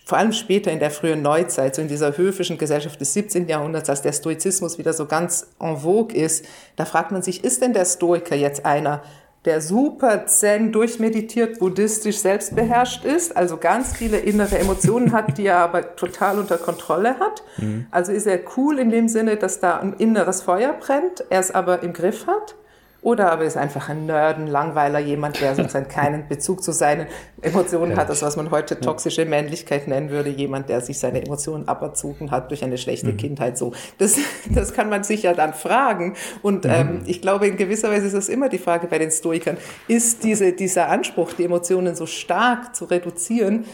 vor 0.06 0.20
allem 0.20 0.34
später 0.34 0.72
in 0.72 0.80
der 0.80 0.92
frühen 0.92 1.24
Neuzeit, 1.24 1.76
so 1.76 1.82
in 1.82 1.88
dieser 1.88 2.16
höfischen 2.16 2.60
Gesellschaft 2.60 3.02
des 3.02 3.14
17. 3.14 3.48
Jahrhunderts, 3.48 3.90
als 3.90 4.04
der 4.04 4.14
Stoizismus 4.14 4.78
wieder 4.78 4.94
so 4.94 5.08
ganz 5.08 5.48
en 5.60 5.78
vogue 5.78 6.16
ist, 6.16 6.46
da 6.76 6.86
fragt 6.86 7.12
man 7.12 7.24
sich, 7.24 7.44
ist 7.44 7.62
denn 7.62 7.74
der 7.74 7.86
Stoiker 7.86 8.36
jetzt 8.36 8.66
einer, 8.66 9.02
der 9.46 9.60
super 9.60 10.26
zen, 10.26 10.72
durchmeditiert, 10.72 11.60
buddhistisch 11.60 12.20
selbstbeherrscht 12.20 13.04
ist, 13.04 13.36
also 13.36 13.58
ganz 13.58 13.96
viele 13.96 14.18
innere 14.18 14.58
Emotionen 14.58 15.12
hat, 15.12 15.38
die 15.38 15.48
er 15.48 15.58
aber 15.58 15.96
total 15.96 16.40
unter 16.40 16.58
Kontrolle 16.58 17.20
hat. 17.20 17.44
Mhm. 17.58 17.88
Also 17.92 18.14
ist 18.14 18.26
er 18.26 18.40
cool 18.56 18.80
in 18.80 18.90
dem 18.90 19.10
Sinne, 19.10 19.36
dass 19.36 19.60
da 19.60 19.80
ein 19.80 19.94
inneres 19.94 20.42
Feuer 20.42 20.74
brennt, 20.74 21.26
er 21.30 21.42
es 21.42 21.52
aber 21.52 21.84
im 21.84 21.92
Griff 21.92 22.26
hat. 22.26 22.56
Oder 23.04 23.32
aber 23.34 23.44
ist 23.44 23.58
einfach 23.58 23.90
ein 23.90 24.06
Nerd, 24.06 24.38
ein 24.38 24.48
Langweiler, 24.48 25.00
jemand, 25.00 25.42
der 25.42 25.56
sozusagen 25.56 25.90
keinen 25.90 26.30
Bezug 26.30 26.64
zu 26.64 26.72
seinen 26.72 27.08
Emotionen 27.42 27.92
ja. 27.92 27.98
hat, 27.98 28.10
das 28.10 28.22
was 28.22 28.38
man 28.38 28.50
heute 28.50 28.80
toxische 28.80 29.26
Männlichkeit 29.26 29.90
nennen 29.90 30.10
würde, 30.10 30.30
jemand, 30.30 30.70
der 30.70 30.80
sich 30.80 30.98
seine 31.00 31.22
Emotionen 31.22 31.68
aberzogen 31.68 32.32
hat 32.32 32.50
durch 32.50 32.64
eine 32.64 32.78
schlechte 32.78 33.12
mhm. 33.12 33.18
Kindheit. 33.18 33.58
So, 33.58 33.74
das, 33.98 34.18
das 34.50 34.74
kann 34.74 34.90
man 34.90 35.04
sich 35.04 35.24
ja 35.24 35.34
dann 35.34 35.54
fragen. 35.54 36.16
Und 36.42 36.64
mhm. 36.64 36.72
ähm, 36.72 37.02
ich 37.06 37.22
glaube, 37.22 37.46
in 37.46 37.58
gewisser 37.58 37.92
Weise 37.92 38.08
ist 38.08 38.16
das 38.16 38.30
immer 38.30 38.48
die 38.48 38.58
Frage 38.58 38.88
bei 38.88 39.00
den 39.00 39.12
Stoikern: 39.12 39.58
Ist 39.90 40.24
diese, 40.24 40.54
dieser 40.54 40.88
Anspruch, 40.88 41.34
die 41.34 41.44
Emotionen 41.44 41.96
so 41.96 42.06
stark 42.06 42.74
zu 42.74 42.86
reduzieren? 42.86 43.66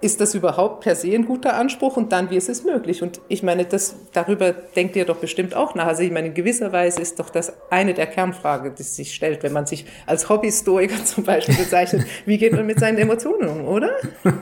Ist 0.00 0.20
das 0.20 0.34
überhaupt 0.34 0.84
per 0.84 0.94
se 0.94 1.14
ein 1.14 1.24
guter 1.24 1.56
Anspruch 1.56 1.96
und 1.96 2.12
dann, 2.12 2.30
wie 2.30 2.36
ist 2.36 2.48
es 2.48 2.64
möglich? 2.64 3.02
Und 3.02 3.20
ich 3.28 3.42
meine, 3.42 3.64
das, 3.64 3.96
darüber 4.12 4.52
denkt 4.52 4.94
ihr 4.96 5.04
doch 5.04 5.16
bestimmt 5.16 5.54
auch 5.54 5.74
nach. 5.74 5.86
Also 5.86 6.02
ich 6.02 6.10
meine, 6.10 6.28
in 6.28 6.34
gewisser 6.34 6.72
Weise 6.72 7.00
ist 7.00 7.18
doch 7.18 7.30
das 7.30 7.52
eine 7.70 7.94
der 7.94 8.06
Kernfragen, 8.06 8.74
die 8.74 8.82
sich 8.82 9.14
stellt, 9.14 9.42
wenn 9.42 9.52
man 9.52 9.66
sich 9.66 9.86
als 10.06 10.28
Hobbyhistoriker 10.28 11.04
zum 11.04 11.24
Beispiel 11.24 11.56
bezeichnet, 11.56 12.06
wie 12.26 12.38
geht 12.38 12.52
man 12.52 12.66
mit 12.66 12.78
seinen 12.78 12.98
Emotionen 12.98 13.48
um, 13.48 13.64
oder? 13.66 13.90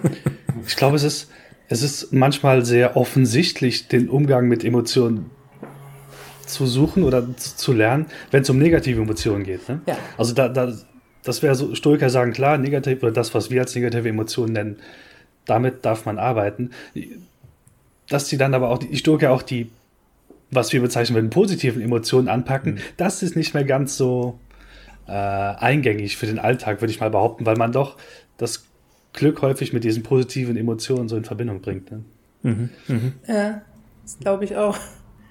Ich 0.66 0.76
glaube, 0.76 0.96
es 0.96 1.02
ist 1.02 1.28
es 1.68 1.82
ist 1.82 2.12
manchmal 2.12 2.64
sehr 2.64 2.96
offensichtlich, 2.96 3.88
den 3.88 4.08
Umgang 4.08 4.48
mit 4.48 4.64
Emotionen 4.64 5.30
zu 6.46 6.66
suchen 6.66 7.04
oder 7.04 7.26
zu 7.36 7.72
lernen, 7.72 8.06
wenn 8.30 8.42
es 8.42 8.50
um 8.50 8.58
negative 8.58 9.00
Emotionen 9.00 9.44
geht. 9.44 9.68
Ne? 9.68 9.80
Ja. 9.86 9.96
Also 10.18 10.34
da, 10.34 10.48
da, 10.48 10.72
das 11.22 11.42
wäre 11.42 11.54
so, 11.54 11.74
Stoiker 11.74 12.10
sagen, 12.10 12.32
klar, 12.32 12.58
negativ 12.58 13.02
oder 13.02 13.12
das, 13.12 13.34
was 13.34 13.50
wir 13.50 13.62
als 13.62 13.74
negative 13.74 14.08
Emotionen 14.08 14.52
nennen, 14.52 14.76
damit 15.46 15.84
darf 15.84 16.06
man 16.06 16.18
arbeiten. 16.18 16.70
Dass 18.08 18.28
sie 18.28 18.36
dann 18.36 18.54
aber 18.54 18.70
auch, 18.70 18.78
die 18.78 18.96
Stoiker 18.96 19.32
auch 19.32 19.42
die, 19.42 19.70
was 20.50 20.72
wir 20.72 20.80
bezeichnen 20.80 21.14
würden, 21.16 21.30
positiven 21.30 21.82
Emotionen 21.82 22.28
anpacken, 22.28 22.74
mhm. 22.74 22.78
das 22.96 23.22
ist 23.22 23.36
nicht 23.36 23.54
mehr 23.54 23.64
ganz 23.64 23.96
so 23.96 24.38
äh, 25.06 25.12
eingängig 25.12 26.16
für 26.16 26.26
den 26.26 26.38
Alltag, 26.38 26.80
würde 26.80 26.92
ich 26.92 27.00
mal 27.00 27.10
behaupten, 27.10 27.46
weil 27.46 27.56
man 27.56 27.72
doch 27.72 27.96
das 28.36 28.64
Glück 29.12 29.42
häufig 29.42 29.72
mit 29.72 29.84
diesen 29.84 30.02
positiven 30.02 30.56
Emotionen 30.56 31.08
so 31.08 31.16
in 31.16 31.24
Verbindung 31.24 31.60
bringt. 31.60 31.90
Ne? 31.90 32.04
Mhm. 32.42 32.70
Mhm. 32.88 33.12
Ja, 33.26 33.62
das 34.02 34.18
glaube 34.18 34.44
ich 34.44 34.56
auch. 34.56 34.78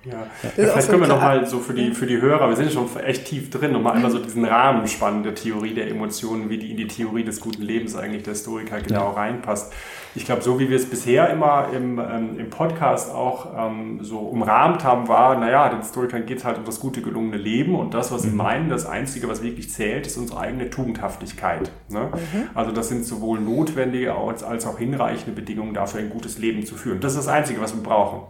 Ja, 0.06 0.28
ja 0.44 0.50
vielleicht 0.52 0.90
können 0.90 1.02
wir 1.02 1.08
nochmal 1.08 1.46
so 1.48 1.60
für 1.60 1.74
die, 1.74 1.92
für 1.92 2.06
die 2.06 2.20
Hörer, 2.20 2.50
wir 2.50 2.56
sind 2.56 2.72
schon 2.72 2.90
echt 2.98 3.26
tief 3.26 3.50
drin, 3.50 3.72
nochmal 3.72 3.96
einmal 3.96 4.12
so 4.12 4.20
diesen 4.20 4.44
Rahmen 4.44 4.88
spannen 4.88 5.24
der 5.24 5.36
Theorie 5.36 5.74
der 5.74 5.90
Emotionen, 5.90 6.50
wie 6.50 6.58
die 6.58 6.72
in 6.72 6.78
die 6.78 6.88
Theorie 6.88 7.24
des 7.24 7.40
guten 7.40 7.62
Lebens 7.62 7.96
eigentlich 7.96 8.24
der 8.24 8.34
Historiker 8.34 8.82
genau 8.82 9.10
ja. 9.10 9.12
reinpasst 9.12 9.74
ich 10.16 10.26
glaube, 10.26 10.44
so 10.44 10.60
wie 10.60 10.70
wir 10.70 10.78
es 10.78 10.86
bisher 10.86 11.30
immer 11.30 11.70
im, 11.74 12.00
ähm, 12.00 12.40
im 12.40 12.50
Podcast 12.50 13.12
auch 13.12 13.48
ähm, 13.58 14.00
so 14.02 14.20
umrahmt 14.20 14.84
haben, 14.84 15.08
war, 15.08 15.38
naja, 15.40 15.70
den 15.70 15.80
Historikern 15.80 16.26
geht 16.26 16.40
es 16.40 16.46
halt 16.46 16.60
um 16.60 16.66
das 16.66 16.80
gute, 16.80 17.02
gelungene 17.02 17.38
Leben 17.38 17.76
und 17.76 17.96
das, 17.96 18.12
was 18.12 18.22
sie 18.22 18.30
mhm. 18.30 18.38
meinen, 18.38 18.70
das 18.70 18.86
Einzige, 18.86 19.28
was 19.28 19.42
wirklich 19.42 19.72
zählt, 19.72 20.06
ist 20.06 20.18
unsere 20.18 20.40
eigene 20.40 20.70
Tugendhaftigkeit. 20.70 21.72
Ne? 21.90 22.12
Mhm. 22.12 22.50
Also 22.54 22.72
das 22.72 22.90
sind 22.90 23.06
sowohl 23.06 23.40
notwendige 23.40 24.14
als, 24.14 24.44
als 24.44 24.68
auch 24.68 24.78
hinreichende 24.78 25.32
Bedingungen 25.32 25.74
dafür, 25.74 26.02
ein 26.02 26.10
gutes 26.12 26.38
Leben 26.38 26.66
zu 26.66 26.76
führen. 26.76 27.00
Das 27.00 27.14
ist 27.14 27.26
das 27.26 27.28
Einzige, 27.28 27.60
was 27.60 27.76
wir 27.76 27.82
brauchen. 27.82 28.22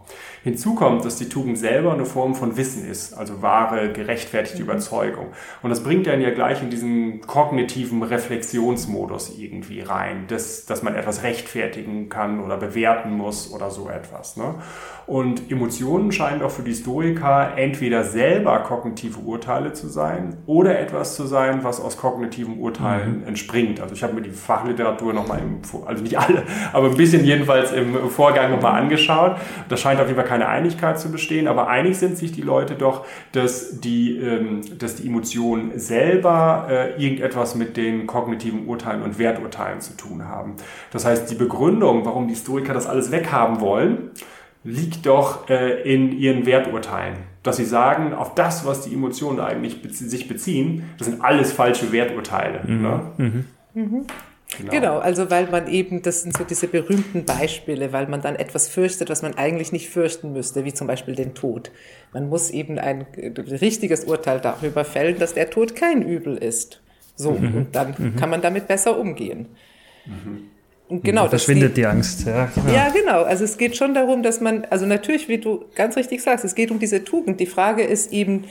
Hinzu 0.42 0.74
kommt, 0.74 1.04
dass 1.04 1.16
die 1.16 1.28
Tugend 1.28 1.58
selber 1.64 1.94
eine 1.94 2.04
Form 2.04 2.34
von 2.34 2.58
Wissen 2.58 2.86
ist, 2.86 3.14
also 3.14 3.40
wahre, 3.40 3.90
gerechtfertigte 3.90 4.62
mhm. 4.62 4.68
Überzeugung. 4.68 5.28
Und 5.62 5.70
das 5.70 5.82
bringt 5.82 6.06
dann 6.06 6.20
ja 6.20 6.28
gleich 6.28 6.60
in 6.60 6.68
diesen 6.68 7.22
kognitiven 7.22 8.02
Reflexionsmodus 8.02 9.38
irgendwie 9.38 9.80
rein, 9.80 10.26
dass, 10.28 10.66
dass 10.66 10.82
man 10.82 10.94
etwas 10.94 11.22
rechtfertigen 11.22 12.10
kann 12.10 12.44
oder 12.44 12.58
bewerten 12.58 13.12
muss 13.12 13.50
oder 13.50 13.70
so 13.70 13.88
etwas. 13.88 14.36
Ne? 14.36 14.56
Und 15.06 15.50
Emotionen 15.50 16.12
scheinen 16.12 16.42
auch 16.42 16.50
für 16.50 16.62
die 16.62 16.74
Stoiker 16.74 17.52
entweder 17.56 18.04
selber 18.04 18.60
kognitive 18.60 19.18
Urteile 19.20 19.74
zu 19.74 19.88
sein 19.88 20.36
oder 20.46 20.78
etwas 20.78 21.14
zu 21.14 21.26
sein, 21.26 21.62
was 21.62 21.80
aus 21.80 21.98
kognitiven 21.98 22.58
Urteilen 22.58 23.20
mhm. 23.20 23.28
entspringt. 23.28 23.80
Also 23.80 23.94
ich 23.94 24.02
habe 24.02 24.14
mir 24.14 24.22
die 24.22 24.30
Fachliteratur 24.30 25.12
nochmal 25.12 25.40
im, 25.40 25.60
also 25.86 26.02
nicht 26.02 26.18
alle, 26.18 26.44
aber 26.72 26.88
ein 26.88 26.96
bisschen 26.96 27.22
jedenfalls 27.24 27.72
im 27.72 28.08
Vorgang 28.08 28.50
nochmal 28.50 28.80
angeschaut. 28.80 29.36
Da 29.68 29.76
scheint 29.76 30.00
auf 30.00 30.06
jeden 30.06 30.18
Fall 30.18 30.28
keine 30.28 30.48
Einigkeit 30.48 30.98
zu 30.98 31.12
bestehen, 31.12 31.48
aber 31.48 31.68
einig 31.68 31.98
sind 31.98 32.16
sich 32.16 32.32
die 32.32 32.42
Leute 32.42 32.74
doch, 32.74 33.04
dass 33.32 33.80
die, 33.80 34.16
ähm, 34.16 34.62
dass 34.78 34.96
die 34.96 35.06
Emotionen 35.06 35.78
selber 35.78 36.66
äh, 36.70 37.02
irgendetwas 37.02 37.54
mit 37.54 37.76
den 37.76 38.06
kognitiven 38.06 38.66
Urteilen 38.66 39.02
und 39.02 39.18
Werturteilen 39.18 39.82
zu 39.82 39.96
tun 39.96 40.26
haben. 40.26 40.54
Das 40.92 41.04
heißt, 41.04 41.30
die 41.30 41.34
Begründung, 41.34 42.06
warum 42.06 42.26
die 42.26 42.36
Stoiker 42.36 42.72
das 42.72 42.86
alles 42.86 43.10
weghaben 43.10 43.60
wollen, 43.60 44.10
liegt 44.64 45.04
doch 45.06 45.48
äh, 45.50 45.82
in 45.82 46.18
ihren 46.18 46.46
Werturteilen. 46.46 47.16
Dass 47.42 47.58
sie 47.58 47.66
sagen, 47.66 48.14
auf 48.14 48.34
das, 48.34 48.64
was 48.64 48.82
die 48.82 48.94
Emotionen 48.94 49.38
eigentlich 49.38 49.82
bezie 49.82 50.08
sich 50.08 50.26
beziehen, 50.26 50.90
das 50.98 51.06
sind 51.06 51.22
alles 51.22 51.52
falsche 51.52 51.92
Werturteile. 51.92 52.62
Mhm. 52.66 52.82
Ne? 52.82 53.00
Mhm. 53.18 53.44
Mhm. 53.74 54.06
Genau. 54.58 54.70
genau. 54.70 54.98
also 54.98 55.30
weil 55.30 55.50
man 55.50 55.68
eben, 55.68 56.02
das 56.02 56.22
sind 56.22 56.36
so 56.36 56.44
diese 56.44 56.68
berühmten 56.68 57.24
Beispiele, 57.24 57.92
weil 57.92 58.06
man 58.06 58.22
dann 58.22 58.36
etwas 58.36 58.68
fürchtet, 58.68 59.10
was 59.10 59.22
man 59.22 59.34
eigentlich 59.34 59.72
nicht 59.72 59.90
fürchten 59.90 60.32
müsste, 60.32 60.64
wie 60.64 60.72
zum 60.72 60.86
Beispiel 60.86 61.14
den 61.14 61.34
Tod. 61.34 61.70
Man 62.12 62.28
muss 62.28 62.50
eben 62.50 62.78
ein 62.78 63.04
richtiges 63.36 64.04
Urteil 64.04 64.40
darüber 64.40 64.84
fällen, 64.84 65.18
dass 65.18 65.34
der 65.34 65.50
Tod 65.50 65.76
kein 65.76 66.02
Übel 66.02 66.36
ist. 66.36 66.80
So, 67.16 67.32
mhm. 67.32 67.54
und 67.54 67.76
dann 67.76 67.94
mhm. 67.96 68.16
kann 68.16 68.30
man 68.30 68.42
damit 68.42 68.66
besser 68.68 68.98
umgehen. 68.98 69.46
Mhm. 70.06 70.50
Genau, 71.02 71.28
verschwindet 71.28 71.76
die, 71.76 71.86
Angst. 71.86 72.26
Ja, 72.26 72.48
genau. 72.54 72.72
ja, 72.72 72.88
genau. 72.90 73.22
Also 73.22 73.44
es 73.44 73.56
geht 73.58 73.76
schon 73.76 73.94
darum, 73.94 74.22
dass 74.22 74.40
man, 74.40 74.66
also 74.70 74.86
natürlich, 74.86 75.28
wie 75.28 75.38
du 75.38 75.64
ganz 75.74 75.96
richtig 75.96 76.22
sagst, 76.22 76.44
es 76.44 76.54
geht 76.54 76.70
um 76.70 76.78
diese 76.78 77.04
Tugend. 77.04 77.40
Die 77.40 77.46
Frage 77.46 77.82
ist 77.82 78.12
eben, 78.12 78.44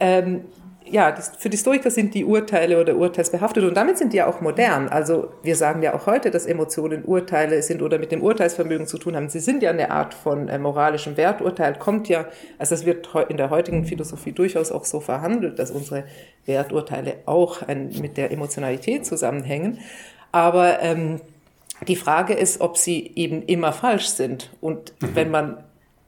ähm, 0.00 0.40
ja, 0.86 1.14
für 1.38 1.48
die 1.48 1.56
Stoiker 1.56 1.90
sind 1.90 2.14
die 2.14 2.24
Urteile 2.24 2.78
oder 2.78 2.96
urteilsbehaftet 2.96 3.64
und 3.64 3.74
damit 3.74 3.96
sind 3.96 4.12
die 4.12 4.18
ja 4.18 4.26
auch 4.26 4.40
modern. 4.40 4.88
Also 4.88 5.30
wir 5.42 5.56
sagen 5.56 5.82
ja 5.82 5.94
auch 5.94 6.06
heute, 6.06 6.30
dass 6.30 6.44
Emotionen 6.44 7.04
Urteile 7.04 7.62
sind 7.62 7.80
oder 7.80 7.98
mit 7.98 8.12
dem 8.12 8.22
Urteilsvermögen 8.22 8.86
zu 8.86 8.98
tun 8.98 9.16
haben. 9.16 9.30
Sie 9.30 9.40
sind 9.40 9.62
ja 9.62 9.70
eine 9.70 9.90
Art 9.90 10.12
von 10.12 10.48
äh, 10.48 10.58
moralischem 10.58 11.16
Werturteil, 11.16 11.78
kommt 11.78 12.08
ja, 12.08 12.26
also 12.58 12.74
es 12.74 12.84
wird 12.84 13.08
in 13.28 13.38
der 13.38 13.48
heutigen 13.48 13.86
Philosophie 13.86 14.32
durchaus 14.32 14.70
auch 14.70 14.84
so 14.84 15.00
verhandelt, 15.00 15.58
dass 15.58 15.70
unsere 15.70 16.04
Werturteile 16.44 17.16
auch 17.24 17.62
ein, 17.62 17.90
mit 18.00 18.18
der 18.18 18.30
Emotionalität 18.30 19.06
zusammenhängen. 19.06 19.78
Aber 20.32 20.82
ähm, 20.82 21.20
die 21.86 21.96
Frage 21.96 22.34
ist, 22.34 22.60
ob 22.60 22.76
sie 22.76 23.12
eben 23.16 23.42
immer 23.42 23.72
falsch 23.72 24.08
sind. 24.08 24.50
Und 24.60 24.94
mhm. 25.00 25.08
wenn 25.14 25.30
man 25.30 25.64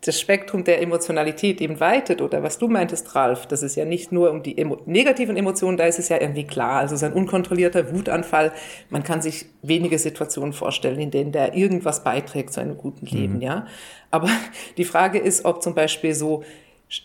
das 0.07 0.21
Spektrum 0.21 0.63
der 0.63 0.81
Emotionalität 0.81 1.61
eben 1.61 1.81
weitet 1.81 2.21
oder 2.21 2.43
was 2.43 2.59
du 2.59 2.69
meintest, 2.69 3.15
Ralf, 3.15 3.47
das 3.47 3.63
ist 3.63 3.75
ja 3.77 3.85
nicht 3.85 4.13
nur 4.13 4.31
um 4.31 4.43
die 4.43 4.57
emo 4.57 4.79
negativen 4.87 5.37
Emotionen, 5.37 5.77
da 5.77 5.85
ist 5.85 5.99
es 5.99 6.09
ja 6.09 6.21
irgendwie 6.21 6.47
klar. 6.47 6.81
Also 6.81 6.97
so 6.97 7.07
ein 7.07 7.13
unkontrollierter 7.13 7.93
Wutanfall, 7.93 8.53
man 8.91 9.03
kann 9.03 9.21
sich 9.21 9.47
wenige 9.63 9.99
Situationen 9.99 10.53
vorstellen, 10.53 11.01
in 11.01 11.11
denen 11.11 11.33
der 11.33 11.55
irgendwas 11.55 12.05
beiträgt 12.05 12.53
zu 12.53 12.61
einem 12.61 12.77
guten 12.77 13.07
Leben, 13.07 13.37
mhm. 13.37 13.43
ja. 13.43 13.67
Aber 14.11 14.29
die 14.77 14.85
Frage 14.85 15.19
ist, 15.19 15.45
ob 15.45 15.63
zum 15.63 15.75
Beispiel 15.75 16.15
so 16.15 16.45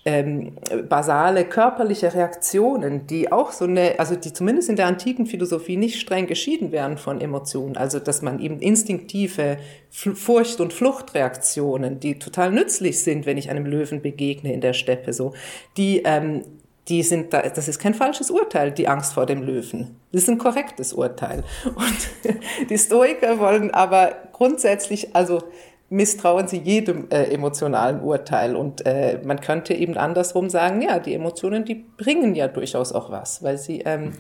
ähm, 0.06 0.58
basale 0.88 1.44
körperliche 1.44 2.14
Reaktionen, 2.14 3.08
die 3.08 3.32
auch 3.32 3.52
so 3.52 3.66
eine, 3.66 4.00
also 4.00 4.16
die 4.16 4.32
zumindest 4.32 4.70
in 4.70 4.76
der 4.76 4.86
antiken 4.86 5.26
Philosophie 5.26 5.76
nicht 5.76 6.00
streng 6.00 6.28
geschieden 6.28 6.72
werden 6.72 7.00
von 7.00 7.20
Emotionen, 7.20 7.78
also 7.78 7.98
dass 7.98 8.22
man 8.22 8.40
eben 8.40 8.60
instinktive 8.60 9.58
Furcht- 9.90 10.62
und 10.62 10.72
Fluchtreaktionen, 10.72 12.00
die 12.00 12.20
total 12.20 12.52
nützlich 12.52 13.04
sind, 13.04 13.26
wenn 13.26 13.38
ich 13.38 13.50
einem 13.50 13.66
Löwen 13.66 14.04
begegne 14.04 14.54
in 14.54 14.62
der 14.62 14.74
Steppe, 14.74 15.14
so, 15.14 15.34
die, 15.78 16.04
ähm, 16.06 16.44
die 16.88 17.02
sind 17.02 17.34
da, 17.34 17.42
das 17.42 17.68
ist 17.68 17.80
kein 17.80 17.94
falsches 17.96 18.30
Urteil, 18.30 18.72
die 18.72 18.88
Angst 18.88 19.14
vor 19.14 19.26
dem 19.26 19.42
Löwen. 19.42 19.96
Das 20.12 20.24
ist 20.24 20.30
ein 20.30 20.38
korrektes 20.38 20.94
Urteil. 20.94 21.44
Und 21.66 22.30
die 22.70 22.78
Stoiker 22.78 23.40
wollen 23.40 23.72
aber 23.72 24.16
grundsätzlich, 24.32 25.16
also 25.16 25.44
misstrauen 25.92 26.48
sie 26.48 26.58
jedem 26.58 27.10
äh, 27.10 27.26
emotionalen 27.26 28.02
Urteil. 28.02 28.56
Und 28.56 28.86
äh, 28.86 29.20
man 29.24 29.42
könnte 29.42 29.74
eben 29.74 29.98
andersrum 29.98 30.50
sagen, 30.50 30.82
ja, 30.82 31.00
die 31.00 31.14
Emotionen, 31.14 31.66
die 31.66 31.76
bringen 31.76 32.34
ja 32.34 32.48
durchaus 32.48 32.94
auch 32.94 33.12
was, 33.12 33.44
weil 33.44 33.58
sie 33.58 33.82
ähm, 33.82 34.14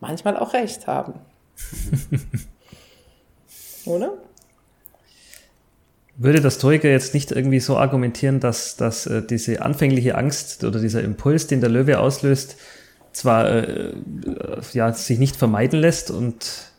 manchmal 0.00 0.36
auch 0.36 0.54
recht 0.54 0.86
haben. 0.86 1.20
Oder? 3.84 4.14
Würde 6.16 6.40
der 6.40 6.50
Stoiker 6.50 6.88
jetzt 6.88 7.12
nicht 7.12 7.32
irgendwie 7.32 7.60
so 7.60 7.76
argumentieren, 7.76 8.40
dass, 8.40 8.76
dass 8.76 9.06
äh, 9.06 9.22
diese 9.22 9.60
anfängliche 9.60 10.16
Angst 10.16 10.64
oder 10.64 10.80
dieser 10.80 11.02
Impuls, 11.02 11.48
den 11.48 11.60
der 11.60 11.70
Löwe 11.70 11.98
auslöst, 11.98 12.56
zwar 13.12 13.50
äh, 13.50 13.92
ja, 14.72 14.92
sich 14.92 15.18
nicht 15.18 15.36
vermeiden 15.36 15.80
lässt 15.80 16.10
und 16.10 16.72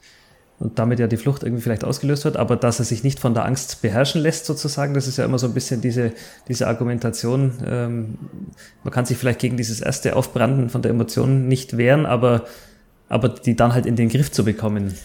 und 0.60 0.80
damit 0.80 1.00
ja 1.00 1.08
die 1.08 1.18
Flucht 1.18 1.44
irgendwie 1.44 1.62
vielleicht 1.62 1.84
ausgelöst 1.84 2.24
wird, 2.24 2.38
aber 2.38 2.56
dass 2.56 2.80
er 2.80 2.86
sich 2.86 3.04
nicht 3.04 3.20
von 3.20 3.34
der 3.34 3.46
Angst 3.46 3.82
beherrschen 3.82 4.22
lässt 4.22 4.46
sozusagen, 4.46 4.94
das 4.94 5.08
ist 5.08 5.18
ja 5.18 5.26
immer 5.26 5.38
so 5.38 5.48
ein 5.48 5.54
bisschen 5.54 5.82
diese, 5.82 6.14
diese 6.48 6.68
Argumentation. 6.68 7.54
Ähm, 7.68 8.18
man 8.84 8.94
kann 8.94 9.06
sich 9.06 9.18
vielleicht 9.18 9.40
gegen 9.40 9.58
dieses 9.58 9.82
erste 9.82 10.16
Aufbranden 10.16 10.70
von 10.70 10.82
der 10.82 10.92
Emotion 10.92 11.48
nicht 11.48 11.78
wehren, 11.78 12.06
aber, 12.06 12.46
aber 13.10 13.30
die 13.30 13.56
dann 13.56 13.74
halt 13.74 13.86
in 13.86 13.98
den 13.98 14.08
Griff 14.08 14.32
zu 14.32 14.46
bekommen. 14.46 14.96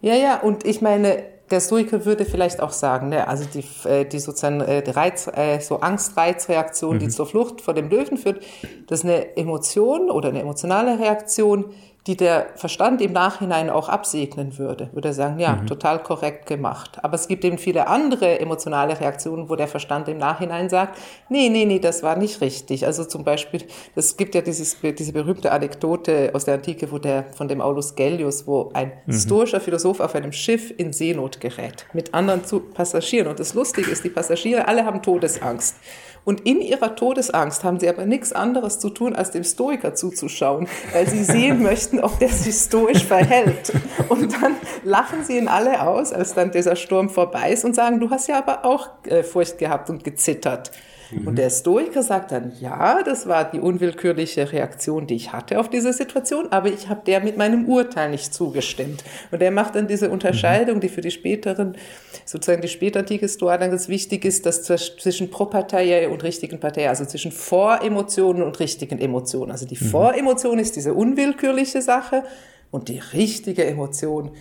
Ja, 0.00 0.14
ja, 0.14 0.40
und 0.40 0.66
ich 0.66 0.80
meine, 0.80 1.22
der 1.50 1.60
Stoiker 1.60 2.04
würde 2.06 2.24
vielleicht 2.24 2.60
auch 2.60 2.72
sagen, 2.72 3.10
ne, 3.10 3.28
also 3.28 3.44
die, 3.44 3.64
äh, 3.88 4.04
die 4.06 4.18
sozusagen 4.18 4.60
äh, 4.62 4.82
die 4.82 4.90
Reiz, 4.90 5.30
äh, 5.34 5.60
so 5.60 5.80
Angstreizreaktion, 5.80 6.96
mhm. 6.96 7.00
die 7.00 7.08
zur 7.08 7.26
Flucht 7.26 7.60
vor 7.60 7.74
dem 7.74 7.90
Löwen 7.90 8.16
führt, 8.16 8.42
das 8.86 9.00
ist 9.00 9.04
eine 9.04 9.36
Emotion 9.36 10.10
oder 10.10 10.30
eine 10.30 10.40
emotionale 10.40 10.98
Reaktion, 10.98 11.66
die 12.06 12.16
der 12.16 12.48
Verstand 12.56 13.00
im 13.00 13.12
Nachhinein 13.12 13.70
auch 13.70 13.88
absegnen 13.88 14.58
würde, 14.58 14.90
würde 14.92 15.14
sagen, 15.14 15.38
ja, 15.38 15.56
mhm. 15.56 15.66
total 15.66 16.02
korrekt 16.02 16.46
gemacht. 16.46 16.98
Aber 17.02 17.14
es 17.14 17.28
gibt 17.28 17.44
eben 17.46 17.56
viele 17.56 17.86
andere 17.86 18.40
emotionale 18.40 19.00
Reaktionen, 19.00 19.48
wo 19.48 19.56
der 19.56 19.68
Verstand 19.68 20.08
im 20.08 20.18
Nachhinein 20.18 20.68
sagt, 20.68 20.98
nee, 21.30 21.48
nee, 21.48 21.64
nee, 21.64 21.78
das 21.78 22.02
war 22.02 22.16
nicht 22.16 22.42
richtig. 22.42 22.84
Also 22.84 23.04
zum 23.04 23.24
Beispiel, 23.24 23.62
es 23.94 24.18
gibt 24.18 24.34
ja 24.34 24.42
dieses, 24.42 24.76
diese 24.82 25.12
berühmte 25.14 25.50
Anekdote 25.50 26.32
aus 26.34 26.44
der 26.44 26.54
Antike, 26.54 26.92
wo 26.92 26.98
der, 26.98 27.24
von 27.32 27.48
dem 27.48 27.62
Aulus 27.62 27.94
Gellius, 27.94 28.46
wo 28.46 28.70
ein 28.74 28.92
mhm. 29.06 29.12
stoischer 29.12 29.60
Philosoph 29.60 30.00
auf 30.00 30.14
einem 30.14 30.32
Schiff 30.32 30.74
in 30.76 30.92
Seenot 30.92 31.40
gerät, 31.40 31.86
mit 31.94 32.12
anderen 32.12 32.42
Passagieren. 32.74 33.28
Und 33.28 33.40
das 33.40 33.54
Lustige 33.54 33.90
ist, 33.90 34.04
die 34.04 34.10
Passagiere 34.10 34.68
alle 34.68 34.84
haben 34.84 35.00
Todesangst. 35.00 35.76
Und 36.24 36.40
in 36.46 36.60
ihrer 36.62 36.96
Todesangst 36.96 37.64
haben 37.64 37.78
sie 37.78 37.88
aber 37.88 38.06
nichts 38.06 38.32
anderes 38.32 38.78
zu 38.78 38.88
tun, 38.88 39.14
als 39.14 39.30
dem 39.30 39.44
Stoiker 39.44 39.94
zuzuschauen, 39.94 40.68
weil 40.92 41.06
sie 41.06 41.22
sehen 41.22 41.62
möchten, 41.62 41.93
ob 42.02 42.18
der 42.18 42.28
sich 42.28 42.54
stoisch 42.54 43.04
verhält. 43.04 43.72
Und 44.08 44.32
dann 44.42 44.56
lachen 44.82 45.24
sie 45.24 45.38
ihn 45.38 45.48
alle 45.48 45.86
aus, 45.86 46.12
als 46.12 46.34
dann 46.34 46.50
dieser 46.50 46.76
Sturm 46.76 47.08
vorbei 47.08 47.52
ist 47.52 47.64
und 47.64 47.74
sagen, 47.74 48.00
du 48.00 48.10
hast 48.10 48.28
ja 48.28 48.38
aber 48.38 48.64
auch 48.64 48.90
äh, 49.06 49.22
Furcht 49.22 49.58
gehabt 49.58 49.90
und 49.90 50.04
gezittert. 50.04 50.70
Mhm. 51.14 51.28
Und 51.28 51.38
der 51.38 51.50
Stoiker 51.50 52.02
sagt 52.02 52.32
dann, 52.32 52.52
ja, 52.60 53.02
das 53.02 53.26
war 53.26 53.50
die 53.50 53.60
unwillkürliche 53.60 54.52
Reaktion, 54.52 55.06
die 55.06 55.14
ich 55.14 55.32
hatte 55.32 55.58
auf 55.58 55.68
diese 55.68 55.92
Situation, 55.92 56.48
aber 56.50 56.68
ich 56.68 56.88
habe 56.88 57.02
der 57.06 57.20
mit 57.20 57.36
meinem 57.36 57.66
Urteil 57.66 58.10
nicht 58.10 58.34
zugestimmt. 58.34 59.04
Und 59.30 59.42
er 59.42 59.50
macht 59.50 59.74
dann 59.74 59.86
diese 59.86 60.10
Unterscheidung, 60.10 60.80
die 60.80 60.88
für 60.88 61.00
die 61.00 61.10
späteren, 61.10 61.76
sozusagen 62.24 62.62
die 62.62 62.68
spätantike 62.68 63.28
Stoa 63.28 63.58
dann 63.58 63.70
ganz 63.70 63.88
wichtig 63.88 64.24
ist, 64.24 64.46
dass 64.46 64.62
zwischen 64.62 65.30
Proparteiae 65.30 66.08
und 66.08 66.22
richtigen 66.22 66.60
Partei, 66.60 66.88
also 66.88 67.04
zwischen 67.04 67.32
Voremotionen 67.32 68.42
und 68.42 68.58
richtigen 68.60 68.98
Emotionen. 68.98 69.50
Also 69.50 69.66
die 69.66 69.78
mhm. 69.82 69.88
Voremotion 69.88 70.58
ist 70.58 70.76
diese 70.76 70.94
unwillkürliche 70.94 71.82
Sache 71.82 72.24
und 72.70 72.88
die 72.88 73.00
richtige 73.12 73.64
Emotion, 73.64 74.32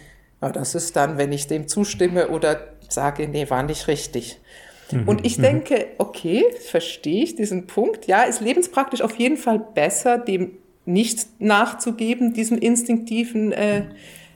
ja, 0.42 0.52
das 0.52 0.76
ist 0.76 0.96
dann, 0.96 1.18
wenn 1.18 1.32
ich 1.32 1.48
dem 1.48 1.68
zustimme 1.68 2.30
oder 2.30 2.60
sage, 2.90 3.28
nee, 3.28 3.50
war 3.50 3.64
nicht 3.64 3.88
richtig. 3.88 4.40
Mhm. 4.94 5.08
Und 5.08 5.26
ich 5.26 5.38
mhm. 5.38 5.44
denke, 5.44 5.88
okay, 5.98 6.44
verstehe 6.60 7.24
ich 7.24 7.36
diesen 7.36 7.68
Punkt. 7.68 8.08
Ja, 8.08 8.24
ist 8.24 8.42
lebenspraktisch 8.42 9.02
auf 9.02 9.16
jeden 9.16 9.38
Fall 9.38 9.60
besser, 9.60 10.18
dem 10.18 10.52
nicht 10.86 11.28
nachzugeben, 11.40 12.34
diesen 12.34 12.58
instinktiven 12.58 13.52
äh, 13.52 13.84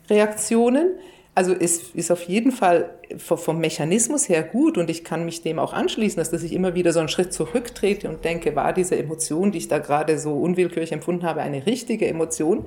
Reaktionen. 0.10 0.92
Also 1.36 1.54
es 1.54 1.92
ist 1.94 2.10
auf 2.10 2.24
jeden 2.24 2.52
Fall 2.52 2.90
vom 3.18 3.60
Mechanismus 3.60 4.28
her 4.28 4.42
gut 4.42 4.78
und 4.78 4.90
ich 4.90 5.04
kann 5.04 5.24
mich 5.24 5.44
dem 5.44 5.60
auch 5.60 5.72
anschließen, 5.72 6.18
dass, 6.18 6.32
dass 6.32 6.42
ich 6.42 6.52
immer 6.52 6.74
wieder 6.74 6.94
so 6.94 7.00
einen 7.00 7.10
Schritt 7.10 7.32
zurücktrete 7.32 8.10
und 8.10 8.26
denke, 8.26 8.56
war 8.56 8.74
diese 8.74 8.98
Emotion, 8.98 9.52
die 9.52 9.60
ich 9.60 9.68
da 9.68 9.78
gerade 9.78 10.18
so 10.18 10.34
unwillkürlich 10.34 10.92
empfunden 10.92 11.24
habe, 11.24 11.42
eine 11.42 11.66
richtige 11.68 12.08
Emotion? 12.08 12.66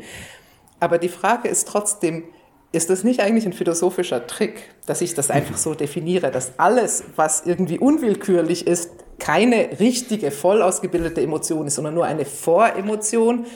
Aber 0.78 0.99
die 0.99 1.09
Frage 1.09 1.49
ist 1.49 1.66
trotzdem, 1.66 2.25
ist 2.72 2.90
das 2.90 3.02
nicht 3.02 3.20
eigentlich 3.20 3.46
ein 3.46 3.52
philosophischer 3.52 4.26
Trick, 4.26 4.62
dass 4.86 5.00
ich 5.00 5.14
das 5.14 5.30
einfach 5.30 5.56
so 5.56 5.74
definiere, 5.74 6.30
dass 6.30 6.52
alles, 6.58 7.04
was 7.16 7.42
irgendwie 7.44 7.78
unwillkürlich 7.78 8.66
ist, 8.66 8.90
keine 9.18 9.80
richtige, 9.80 10.30
voll 10.30 10.62
ausgebildete 10.62 11.20
Emotion 11.20 11.66
ist, 11.66 11.74
sondern 11.74 11.94
nur 11.94 12.06
eine 12.06 12.24
Voremotion 12.24 13.46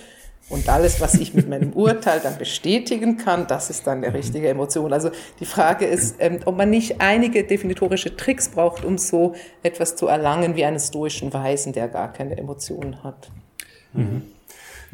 und 0.51 0.69
alles, 0.69 1.01
was 1.01 1.15
ich 1.15 1.33
mit 1.33 1.49
meinem 1.49 1.73
Urteil 1.73 2.21
dann 2.21 2.37
bestätigen 2.37 3.17
kann, 3.17 3.47
das 3.47 3.71
ist 3.71 3.87
dann 3.87 4.05
eine 4.05 4.13
richtige 4.13 4.49
Emotion. 4.49 4.93
Also 4.93 5.11
die 5.41 5.47
Frage 5.47 5.87
ist, 5.87 6.17
ähm, 6.19 6.41
ob 6.45 6.57
man 6.57 6.69
nicht 6.69 7.01
einige 7.01 7.45
definitorische 7.45 8.15
Tricks 8.15 8.51
braucht, 8.51 8.85
um 8.85 8.99
so 8.99 9.35
etwas 9.63 9.97
zu 9.97 10.07
erlangen 10.07 10.55
wie 10.55 10.65
einen 10.65 10.79
stoischen 10.79 11.33
Weisen, 11.33 11.73
der 11.73 11.89
gar 11.89 12.13
keine 12.13 12.37
Emotionen 12.37 13.03
hat. 13.03 13.31
Mhm. 13.95 14.23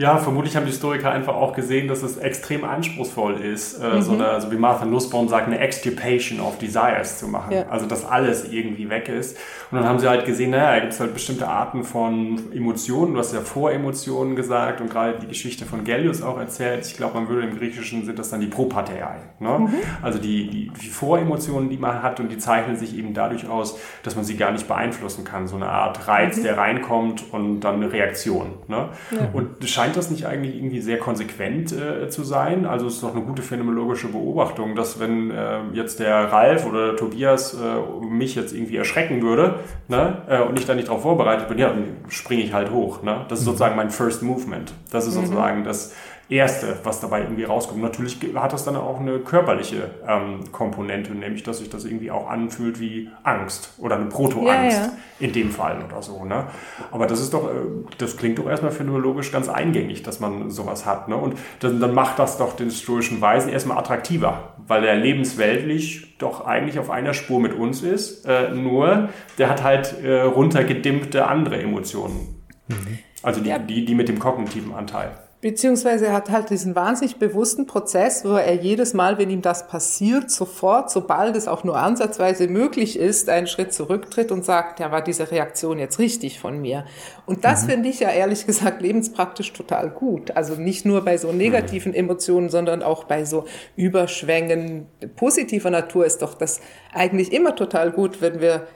Ja, 0.01 0.17
vermutlich 0.17 0.57
haben 0.57 0.65
die 0.65 0.71
Historiker 0.71 1.11
einfach 1.11 1.35
auch 1.35 1.55
gesehen, 1.55 1.87
dass 1.87 2.03
es 2.03 2.17
extrem 2.17 2.65
anspruchsvoll 2.65 3.35
ist, 3.35 3.79
äh, 3.79 3.97
mhm. 3.97 4.01
so 4.01 4.13
eine, 4.13 4.29
also 4.29 4.51
wie 4.51 4.57
Martha 4.57 4.87
Nussbaum 4.87 5.29
sagt, 5.29 5.47
eine 5.47 5.59
Extirpation 5.59 6.41
of 6.41 6.57
Desires 6.57 7.19
zu 7.19 7.29
machen. 7.29 7.53
Ja. 7.53 7.67
Also, 7.69 7.85
dass 7.85 8.07
alles 8.07 8.51
irgendwie 8.51 8.89
weg 8.89 9.11
ist. 9.11 9.37
Und 9.71 9.77
dann 9.77 9.87
haben 9.87 9.99
sie 9.99 10.09
halt 10.09 10.25
gesehen, 10.25 10.53
naja, 10.53 10.73
da 10.73 10.81
gibt 10.81 10.95
es 10.95 11.01
halt 11.01 11.13
bestimmte 11.13 11.47
Arten 11.47 11.85
von 11.85 12.51
Emotionen. 12.51 13.13
Du 13.13 13.21
hast 13.21 13.35
ja 13.35 13.43
Voremotionen 13.43 14.37
gesagt 14.37 14.81
und 14.81 14.89
gerade 14.89 15.19
die 15.19 15.27
Geschichte 15.27 15.67
von 15.67 15.85
Gellius 15.85 16.23
auch 16.23 16.39
erzählt. 16.39 16.87
Ich 16.87 16.97
glaube, 16.97 17.21
man 17.21 17.29
würde 17.29 17.47
im 17.47 17.59
Griechischen 17.59 18.07
sind 18.07 18.19
das 18.19 18.31
dann 18.31 18.41
die 18.41 18.47
Proparteiae. 18.47 19.21
Ne? 19.39 19.59
Mhm. 19.59 19.75
Also 20.01 20.19
die, 20.19 20.49
die, 20.49 20.71
die 20.83 20.89
Voremotionen, 20.89 21.69
die 21.69 21.77
man 21.77 22.03
hat 22.03 22.21
und 22.21 22.31
die 22.31 22.39
zeichnen 22.39 22.77
sich 22.77 22.97
eben 22.97 23.13
dadurch 23.13 23.47
aus, 23.47 23.79
dass 24.03 24.17
man 24.17 24.25
sie 24.25 24.39
gar 24.39 24.51
nicht 24.51 24.67
beeinflussen 24.67 25.25
kann. 25.25 25.47
So 25.47 25.57
eine 25.57 25.69
Art 25.69 26.09
Reiz, 26.09 26.39
mhm. 26.39 26.45
der 26.45 26.57
reinkommt 26.57 27.25
und 27.33 27.61
dann 27.61 27.75
eine 27.75 27.93
Reaktion. 27.93 28.55
Ne? 28.67 28.89
Ja. 29.11 29.29
Und 29.35 29.50
scheint 29.65 29.97
das 29.97 30.11
nicht 30.11 30.27
eigentlich 30.27 30.57
irgendwie 30.57 30.81
sehr 30.81 30.99
konsequent 30.99 31.73
äh, 31.73 32.09
zu 32.09 32.25
sein? 32.25 32.67
Also 32.67 32.87
es 32.87 32.95
ist 32.95 33.03
doch 33.03 33.15
eine 33.15 33.25
gute 33.25 33.43
phänomenologische 33.43 34.09
Beobachtung, 34.09 34.75
dass 34.77 35.01
wenn 35.01 35.31
äh, 35.31 35.61
jetzt 35.73 36.01
der 36.01 36.33
Ralf 36.33 36.67
oder 36.67 36.97
Tobias 36.97 37.55
äh, 37.55 38.05
mich 38.05 38.35
jetzt 38.35 38.53
irgendwie 38.53 38.77
erschrecken 38.77 39.23
würde 39.23 39.57
ne, 39.89 40.23
äh, 40.29 40.41
und 40.41 40.59
ich 40.59 40.67
da 40.67 40.75
nicht 40.75 40.89
darauf 40.89 41.03
vorbereitet 41.03 41.49
bin, 41.49 41.59
ja, 41.59 41.69
dann 41.69 41.85
springe 42.09 42.43
ich 42.43 42.53
halt 42.53 42.71
hoch. 42.71 43.03
Ne? 43.03 43.25
Das 43.29 43.41
ist 43.41 43.45
mhm. 43.45 43.51
sozusagen 43.51 43.77
mein 43.77 43.91
First 43.91 44.23
Movement. 44.23 44.73
Das 44.91 45.07
ist 45.07 45.17
mhm. 45.17 45.23
sozusagen 45.23 45.65
das 45.65 45.95
Erste, 46.31 46.79
was 46.85 47.01
dabei 47.01 47.23
irgendwie 47.23 47.43
rauskommt. 47.43 47.83
Natürlich 47.83 48.17
hat 48.37 48.53
das 48.53 48.65
dann 48.65 48.77
auch 48.77 49.01
eine 49.01 49.19
körperliche 49.19 49.91
ähm, 50.07 50.53
Komponente, 50.53 51.13
nämlich 51.13 51.43
dass 51.43 51.59
sich 51.59 51.71
das 51.71 51.85
irgendwie 51.85 52.13
auch 52.13 52.31
anfühlt 52.31 52.79
wie 52.79 53.11
Angst 53.25 53.73
oder 53.79 53.97
eine 53.97 54.07
Proto-Angst 54.07 54.79
ja, 54.79 54.85
ja. 54.87 54.93
in 55.19 55.33
dem 55.33 55.51
Fall 55.51 55.85
oder 55.85 56.01
so. 56.03 56.25
Ne? 56.25 56.45
Aber 56.93 57.09
das 57.09 57.21
ist 57.21 57.35
doch, 57.35 57.49
äh, 57.49 57.53
das 57.99 58.17
klingt 58.17 58.39
doch 58.39 58.49
erstmal 58.49 58.71
phänomenologisch 58.71 59.33
ganz 59.33 59.49
eingängig, 59.49 60.05
dass 60.05 60.21
man 60.21 60.51
sowas 60.51 60.87
hat. 60.87 61.09
Ne? 61.09 61.17
Und 61.17 61.37
dann, 61.59 61.81
dann 61.81 61.95
macht 61.95 62.21
das 62.21 62.39
doch 62.39 62.55
den 62.55 62.71
stoischen 62.71 63.21
Weisen 63.21 63.51
erstmal 63.51 63.79
attraktiver, 63.79 64.55
weil 64.69 64.85
er 64.85 64.95
lebensweltlich 64.95 66.17
doch 66.19 66.47
eigentlich 66.47 66.79
auf 66.79 66.91
einer 66.91 67.13
Spur 67.13 67.41
mit 67.41 67.55
uns 67.55 67.83
ist. 67.83 68.25
Äh, 68.25 68.51
nur 68.51 69.09
der 69.37 69.49
hat 69.49 69.65
halt 69.65 70.01
äh, 70.01 70.21
runtergedimmte 70.21 71.27
andere 71.27 71.61
Emotionen. 71.61 72.45
Mhm. 72.69 72.99
Also 73.23 73.41
die, 73.41 73.51
ja. 73.51 73.59
die, 73.59 73.85
die 73.85 73.97
mit 73.97 74.09
dem 74.09 74.21
kognitiven 74.21 74.73
Anteil. 74.73 75.11
Beziehungsweise 75.41 76.09
er 76.09 76.13
hat 76.13 76.29
halt 76.29 76.51
diesen 76.51 76.77
wahnsinnig 76.77 77.17
bewussten 77.17 77.67
Prozess, 77.67 78.27
wo 78.27 78.35
er 78.35 78.57
jedes 78.57 78.93
Mal, 78.93 79.17
wenn 79.17 79.31
ihm 79.31 79.41
das 79.41 79.69
passiert, 79.69 80.31
sofort, 80.31 80.91
sobald 80.91 81.35
es 81.35 81.49
auch 81.49 81.65
nur 81.65 81.79
ansatzweise 81.79 82.47
möglich 82.47 82.99
ist, 82.99 83.31
einen 83.31 83.47
Schritt 83.47 83.73
zurücktritt 83.73 84.33
und 84.33 84.45
sagt, 84.45 84.81
ja, 84.81 84.93
war 84.93 85.03
diese 85.03 85.31
Reaktion 85.31 85.79
jetzt 85.79 85.99
richtig 85.99 86.39
von 86.39 86.61
mir? 86.61 86.85
Und 87.25 87.47
das 87.47 87.63
mhm. 87.63 87.71
finde 87.71 87.89
ich 87.89 88.01
ja 88.01 88.11
ehrlich 88.11 88.45
gesagt 88.45 88.83
lebenspraktisch 88.83 89.55
total 89.55 89.89
gut. 89.89 90.37
Also 90.37 90.57
nicht 90.57 90.85
nur 90.85 91.07
bei 91.07 91.17
so 91.17 91.33
negativen 91.33 91.95
Emotionen, 91.95 92.51
sondern 92.51 92.83
auch 92.83 93.05
bei 93.05 93.25
so 93.25 93.47
Überschwängen 93.77 94.89
positiver 95.17 95.71
Natur 95.71 96.05
ist 96.05 96.21
doch 96.21 96.35
das 96.35 96.61
eigentlich 96.93 97.33
immer 97.33 97.57
total 97.57 97.93
gut, 97.93 98.21
wenn 98.21 98.43
wir 98.43 98.67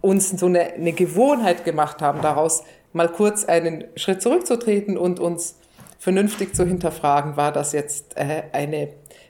uns 0.00 0.30
so 0.30 0.46
eine, 0.46 0.74
eine 0.74 0.92
Gewohnheit 0.92 1.64
gemacht 1.64 2.00
haben, 2.00 2.22
daraus 2.22 2.62
mal 2.96 3.08
kurz 3.08 3.44
einen 3.44 3.84
Schritt 3.94 4.22
zurückzutreten 4.22 4.98
und 4.98 5.20
uns 5.20 5.56
vernünftig 5.98 6.54
zu 6.54 6.66
hinterfragen, 6.66 7.36
war 7.36 7.52
das 7.52 7.72
jetzt 7.72 8.16
äh, 8.16 8.42
eine 8.52 8.88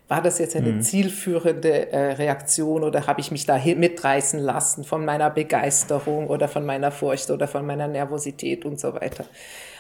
war 0.09 0.23
das 0.23 0.39
jetzt 0.39 0.55
eine 0.55 0.71
mhm. 0.71 0.83
zielführende 0.83 1.91
äh, 1.91 2.13
Reaktion 2.13 2.85
oder 2.85 3.09
habe 3.09 3.21
ich 3.21 3.33
mich 3.33 3.45
da 3.45 3.59
mitreißen 3.59 4.39
lassen 4.39 4.85
von 4.85 5.05
meiner 5.05 5.31
Begeisterung 5.31 6.29
oder 6.29 6.47
von 6.47 6.65
meiner 6.65 6.93
Furcht 6.93 7.31
oder 7.31 7.49
von 7.49 7.67
meiner 7.67 7.89
Nervosität 7.89 8.65
und 8.65 8.79
so 8.79 8.95
weiter. 8.95 9.25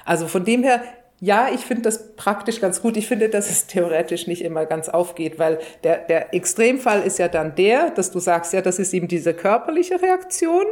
Also 0.04 0.26
von 0.26 0.44
dem 0.44 0.64
her, 0.64 0.82
ja, 1.20 1.48
ich 1.54 1.60
finde 1.60 1.82
das 1.82 2.16
praktisch 2.16 2.60
ganz 2.60 2.82
gut. 2.82 2.96
Ich 2.96 3.06
finde, 3.06 3.28
dass 3.28 3.48
es 3.48 3.68
theoretisch 3.68 4.26
nicht 4.26 4.42
immer 4.42 4.66
ganz 4.66 4.88
aufgeht, 4.88 5.38
weil 5.38 5.60
der, 5.84 5.98
der 5.98 6.34
Extremfall 6.34 7.02
ist 7.02 7.20
ja 7.20 7.28
dann 7.28 7.54
der, 7.54 7.90
dass 7.90 8.10
du 8.10 8.18
sagst, 8.18 8.52
ja, 8.52 8.62
das 8.62 8.80
ist 8.80 8.92
eben 8.94 9.06
diese 9.06 9.32
körperliche 9.32 10.02
Reaktion. 10.02 10.66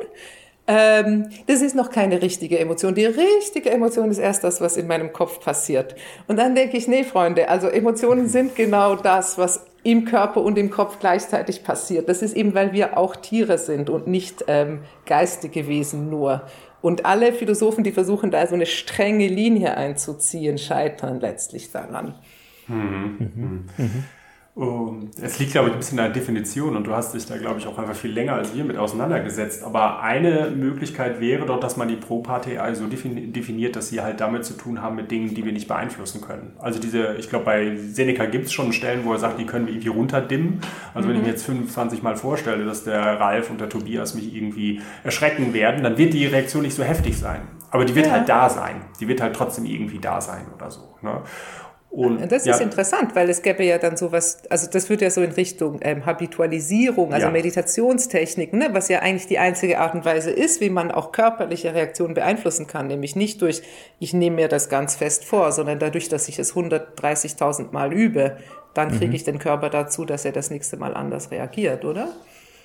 Ähm, 0.66 1.29
das 1.46 1.61
ist 1.61 1.74
noch 1.74 1.90
keine 1.90 2.22
richtige 2.22 2.59
Emotion. 2.59 2.94
Die 2.94 3.05
richtige 3.05 3.70
Emotion 3.70 4.11
ist 4.11 4.18
erst 4.18 4.44
das, 4.44 4.61
was 4.61 4.77
in 4.77 4.87
meinem 4.87 5.12
Kopf 5.12 5.40
passiert. 5.40 5.94
Und 6.27 6.38
dann 6.38 6.55
denke 6.55 6.77
ich, 6.77 6.88
nee, 6.88 7.05
Freunde, 7.05 7.48
also 7.48 7.68
Emotionen 7.68 8.29
sind 8.29 8.57
genau 8.57 8.96
das, 8.96 9.37
was 9.37 9.66
im 9.83 10.07
Körper 10.07 10.40
und 10.40 10.57
im 10.57 10.70
Kopf 10.70 10.98
gleichzeitig 10.98 11.62
passiert. 11.62 12.09
Das 12.09 12.22
ist 12.22 12.35
eben, 12.35 12.55
weil 12.55 12.72
wir 12.72 12.96
auch 12.96 13.16
Tiere 13.16 13.59
sind 13.59 13.90
und 13.90 14.07
nicht 14.07 14.44
ähm, 14.48 14.81
geistige 15.05 15.68
Wesen 15.68 16.09
nur. 16.09 16.42
Und 16.81 17.05
alle 17.05 17.33
Philosophen, 17.33 17.85
die 17.85 17.92
versuchen, 17.92 18.31
da 18.31 18.46
so 18.46 18.55
eine 18.55 18.66
strenge 18.66 19.27
Linie 19.27 19.77
einzuziehen, 19.77 20.57
scheitern 20.57 21.20
letztlich 21.20 21.70
daran. 21.70 22.14
Mhm. 22.66 23.16
Mhm. 23.18 23.64
Mhm. 23.77 24.05
Es 25.21 25.40
liegt, 25.40 25.51
glaube 25.51 25.69
ich, 25.69 25.75
ein 25.75 25.79
bisschen 25.79 25.99
in 25.99 26.05
der 26.05 26.12
Definition 26.12 26.77
und 26.77 26.87
du 26.87 26.95
hast 26.95 27.12
dich 27.12 27.27
da, 27.27 27.37
glaube 27.37 27.59
ich, 27.59 27.67
auch 27.67 27.77
einfach 27.77 27.97
viel 27.97 28.12
länger 28.12 28.35
als 28.35 28.55
wir 28.55 28.62
mit 28.62 28.77
auseinandergesetzt. 28.77 29.64
Aber 29.64 30.01
eine 30.01 30.51
Möglichkeit 30.51 31.21
wäre 31.21 31.45
doch, 31.45 31.59
dass 31.59 31.77
man 31.77 31.88
die 31.88 31.97
Pro-Partei 31.97 32.73
so 32.75 32.87
definiert, 32.87 33.75
dass 33.75 33.88
sie 33.88 34.01
halt 34.01 34.21
damit 34.21 34.45
zu 34.45 34.55
tun 34.55 34.81
haben 34.81 34.95
mit 34.95 35.11
Dingen, 35.11 35.35
die 35.35 35.45
wir 35.45 35.53
nicht 35.53 35.67
beeinflussen 35.67 36.21
können. 36.21 36.53
Also 36.61 36.79
diese, 36.79 37.17
ich 37.19 37.29
glaube, 37.29 37.47
bei 37.47 37.77
Seneca 37.77 38.27
gibt 38.27 38.47
es 38.47 38.53
schon 38.53 38.73
Stellen, 38.73 39.05
wo 39.05 39.12
er 39.12 39.19
sagt, 39.19 39.40
die 39.40 39.47
können 39.47 39.67
wir 39.67 39.75
irgendwie 39.75 39.88
runterdimmen. 39.88 40.61
Also 40.95 41.09
mhm. 41.09 41.11
wenn 41.11 41.17
ich 41.17 41.23
mir 41.23 41.29
mhm. 41.29 41.35
jetzt 41.35 41.47
25 41.47 42.03
Mal 42.05 42.17
vorstelle, 42.17 42.64
dass 42.64 42.85
der 42.85 43.01
Ralf 43.19 43.51
und 43.51 43.61
der 43.61 43.69
Tobias 43.69 44.14
mich 44.14 44.33
irgendwie 44.33 44.81
erschrecken 45.03 45.53
werden, 45.53 45.83
dann 45.83 45.99
wird 45.99 46.14
die 46.14 46.27
Reaktion 46.27 46.62
nicht 46.62 46.75
so 46.75 46.85
heftig 46.85 47.19
sein. 47.19 47.40
Aber 47.73 47.85
die 47.85 47.97
wird 47.97 48.07
ja. 48.07 48.12
halt 48.12 48.29
da 48.29 48.49
sein. 48.49 48.83
Die 49.01 49.09
wird 49.09 49.21
halt 49.21 49.35
trotzdem 49.35 49.64
irgendwie 49.64 49.99
da 49.99 50.21
sein 50.21 50.47
oder 50.55 50.71
so. 50.71 50.95
Ne? 51.03 51.23
Und, 51.94 52.33
das 52.33 52.44
ist 52.44 52.59
ja. 52.59 52.59
interessant, 52.59 53.14
weil 53.14 53.30
es 53.30 53.40
gäbe 53.42 53.62
ja 53.62 53.78
dann 53.78 53.96
sowas, 53.96 54.38
also 54.50 54.68
das 54.68 54.90
wird 54.90 55.00
ja 55.00 55.11
so 55.11 55.22
in 55.22 55.30
Richtung 55.30 55.78
ähm, 55.80 56.04
Habitualisierung, 56.04 57.14
also 57.14 57.26
ja. 57.26 57.33
Meditationstechniken, 57.33 58.59
ne, 58.59 58.70
was 58.72 58.88
ja 58.88 58.98
eigentlich 58.98 59.28
die 59.28 59.38
einzige 59.38 59.78
Art 59.78 59.94
und 59.94 60.04
Weise 60.04 60.33
ist, 60.33 60.61
wie 60.61 60.70
man 60.70 60.90
auch 60.90 61.12
körperliche 61.12 61.72
Reaktionen 61.72 62.14
beeinflussen 62.14 62.66
kann, 62.66 62.88
nämlich 62.88 63.14
nicht 63.14 63.40
durch, 63.42 63.62
ich 64.00 64.12
nehme 64.12 64.35
mir 64.35 64.48
das 64.48 64.68
ganz 64.68 64.96
fest 64.96 65.24
vor, 65.24 65.52
sondern 65.52 65.78
dadurch, 65.78 66.09
dass 66.09 66.28
ich 66.28 66.40
es 66.40 66.54
130.000 66.57 67.70
Mal 67.70 67.92
übe, 67.92 68.38
dann 68.74 68.90
kriege 68.90 69.07
mhm. 69.07 69.14
ich 69.14 69.22
den 69.22 69.38
Körper 69.38 69.70
dazu, 69.70 70.04
dass 70.04 70.24
er 70.24 70.33
das 70.33 70.50
nächste 70.50 70.76
Mal 70.76 70.94
anders 70.94 71.30
reagiert, 71.30 71.85
oder? 71.85 72.09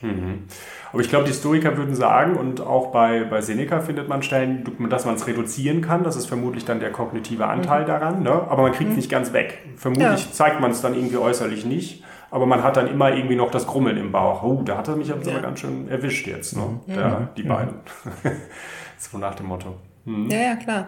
Mhm. 0.01 0.43
Aber 0.91 1.01
ich 1.01 1.09
glaube, 1.09 1.25
die 1.25 1.31
Historiker 1.31 1.77
würden 1.77 1.93
sagen, 1.93 2.35
und 2.35 2.61
auch 2.61 2.91
bei, 2.91 3.23
bei 3.23 3.41
Seneca 3.41 3.79
findet 3.81 4.07
man 4.07 4.23
Stellen, 4.23 4.63
dass 4.89 5.05
man 5.05 5.15
es 5.15 5.27
reduzieren 5.27 5.81
kann. 5.81 6.03
Das 6.03 6.15
ist 6.15 6.25
vermutlich 6.25 6.65
dann 6.65 6.79
der 6.79 6.91
kognitive 6.91 7.47
Anteil 7.47 7.83
mhm. 7.83 7.87
daran. 7.87 8.23
Ne? 8.23 8.31
Aber 8.31 8.63
man 8.63 8.71
kriegt 8.71 8.89
es 8.89 8.95
mhm. 8.95 8.97
nicht 8.97 9.11
ganz 9.11 9.33
weg. 9.33 9.59
Vermutlich 9.75 10.25
ja. 10.25 10.31
zeigt 10.31 10.59
man 10.59 10.71
es 10.71 10.81
dann 10.81 10.93
irgendwie 10.93 11.17
äußerlich 11.17 11.65
nicht. 11.65 12.03
Aber 12.31 12.45
man 12.45 12.63
hat 12.63 12.77
dann 12.77 12.87
immer 12.87 13.13
irgendwie 13.15 13.35
noch 13.35 13.49
das 13.49 13.65
Grummeln 13.65 13.97
im 13.97 14.11
Bauch. 14.11 14.43
Oh, 14.43 14.61
da 14.63 14.77
hat 14.77 14.87
er 14.87 14.95
mich 14.95 15.11
aber 15.11 15.23
ja. 15.23 15.39
ganz 15.39 15.59
schön 15.61 15.89
erwischt 15.89 16.27
jetzt, 16.27 16.55
ne? 16.55 16.79
Mhm. 16.85 16.93
Der, 16.93 17.29
die 17.35 17.43
beiden. 17.43 17.75
so 18.97 19.17
nach 19.17 19.35
dem 19.35 19.47
Motto. 19.47 19.75
Mhm. 20.05 20.29
Ja, 20.29 20.37
ja, 20.37 20.55
klar. 20.55 20.87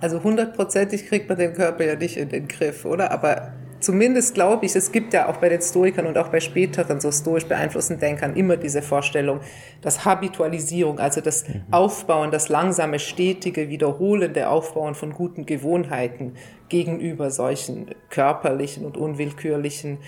Also 0.00 0.22
hundertprozentig 0.22 1.06
kriegt 1.08 1.28
man 1.28 1.38
den 1.38 1.54
Körper 1.54 1.84
ja 1.84 1.96
nicht 1.96 2.16
in 2.16 2.28
den 2.28 2.48
Griff, 2.48 2.84
oder? 2.84 3.10
Aber 3.10 3.52
zumindest 3.82 4.34
glaube 4.34 4.66
ich, 4.66 4.74
es 4.74 4.92
gibt 4.92 5.12
ja 5.12 5.28
auch 5.28 5.36
bei 5.38 5.48
den 5.48 5.60
Stoikern 5.60 6.06
und 6.06 6.16
auch 6.18 6.28
bei 6.28 6.40
späteren 6.40 7.00
so 7.00 7.10
stoisch 7.10 7.44
beeinflussten 7.44 7.98
Denkern 7.98 8.36
immer 8.36 8.56
diese 8.56 8.82
Vorstellung, 8.82 9.40
dass 9.80 10.04
Habitualisierung, 10.04 10.98
also 10.98 11.20
das 11.20 11.48
mhm. 11.48 11.62
Aufbauen, 11.70 12.30
das 12.30 12.48
langsame, 12.48 12.98
stetige, 12.98 13.68
wiederholende 13.68 14.48
Aufbauen 14.48 14.94
von 14.94 15.12
guten 15.12 15.46
Gewohnheiten 15.46 16.34
gegenüber 16.68 17.30
solchen 17.30 17.94
körperlichen 18.08 18.86
und 18.86 18.96
unwillkürlichen 18.96 19.98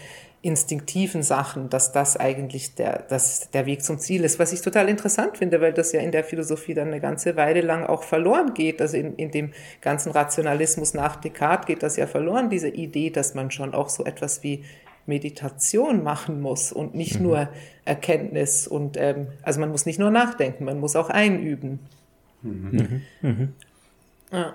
instinktiven 0.45 1.23
Sachen, 1.23 1.71
dass 1.71 1.93
das 1.93 2.19
eigentlich 2.19 2.75
der, 2.75 3.03
dass 3.09 3.51
der 3.51 3.65
Weg 3.65 3.83
zum 3.83 3.99
Ziel 3.99 4.25
ist. 4.25 4.39
Was 4.39 4.53
ich 4.53 4.61
total 4.61 4.91
interessant 4.91 5.39
finde, 5.39 5.61
weil 5.63 5.73
das 5.73 5.93
ja 5.93 6.01
in 6.01 6.13
der 6.13 6.23
Philosophie 6.23 6.75
dann 6.75 6.89
eine 6.89 7.01
ganze 7.01 7.37
Weile 7.37 7.63
lang 7.63 7.85
auch 7.85 8.03
verloren 8.03 8.53
geht. 8.53 8.83
Also 8.83 8.99
in, 8.99 9.17
in 9.17 9.31
dem 9.31 9.53
ganzen 9.81 10.13
Rationalismus 10.13 10.93
nach 10.93 11.17
Descartes 11.17 11.67
geht 11.67 11.83
das 11.83 11.97
ja 11.97 12.07
verloren, 12.07 12.51
diese 12.51 12.69
Idee, 12.69 13.09
dass 13.09 13.35
man 13.35 13.51
schon 13.51 13.75
auch 13.75 13.89
so 13.89 14.05
etwas 14.05 14.43
wie 14.43 14.65
Meditation 15.07 16.03
machen 16.03 16.43
muss 16.43 16.73
und 16.73 16.95
nicht 16.95 17.17
mhm. 17.21 17.27
nur 17.27 17.49
Erkenntnis 17.87 18.67
und 18.67 18.97
ähm, 18.99 19.29
also 19.43 19.61
man 19.61 19.71
muss 19.71 19.87
nicht 19.87 19.99
nur 19.99 20.11
nachdenken, 20.11 20.65
man 20.65 20.79
muss 20.79 20.95
auch 20.95 21.09
einüben. 21.09 21.79
Mhm. 22.43 23.03
Mhm. 23.23 23.31
mhm. 23.31 23.53
Ja. 24.31 24.55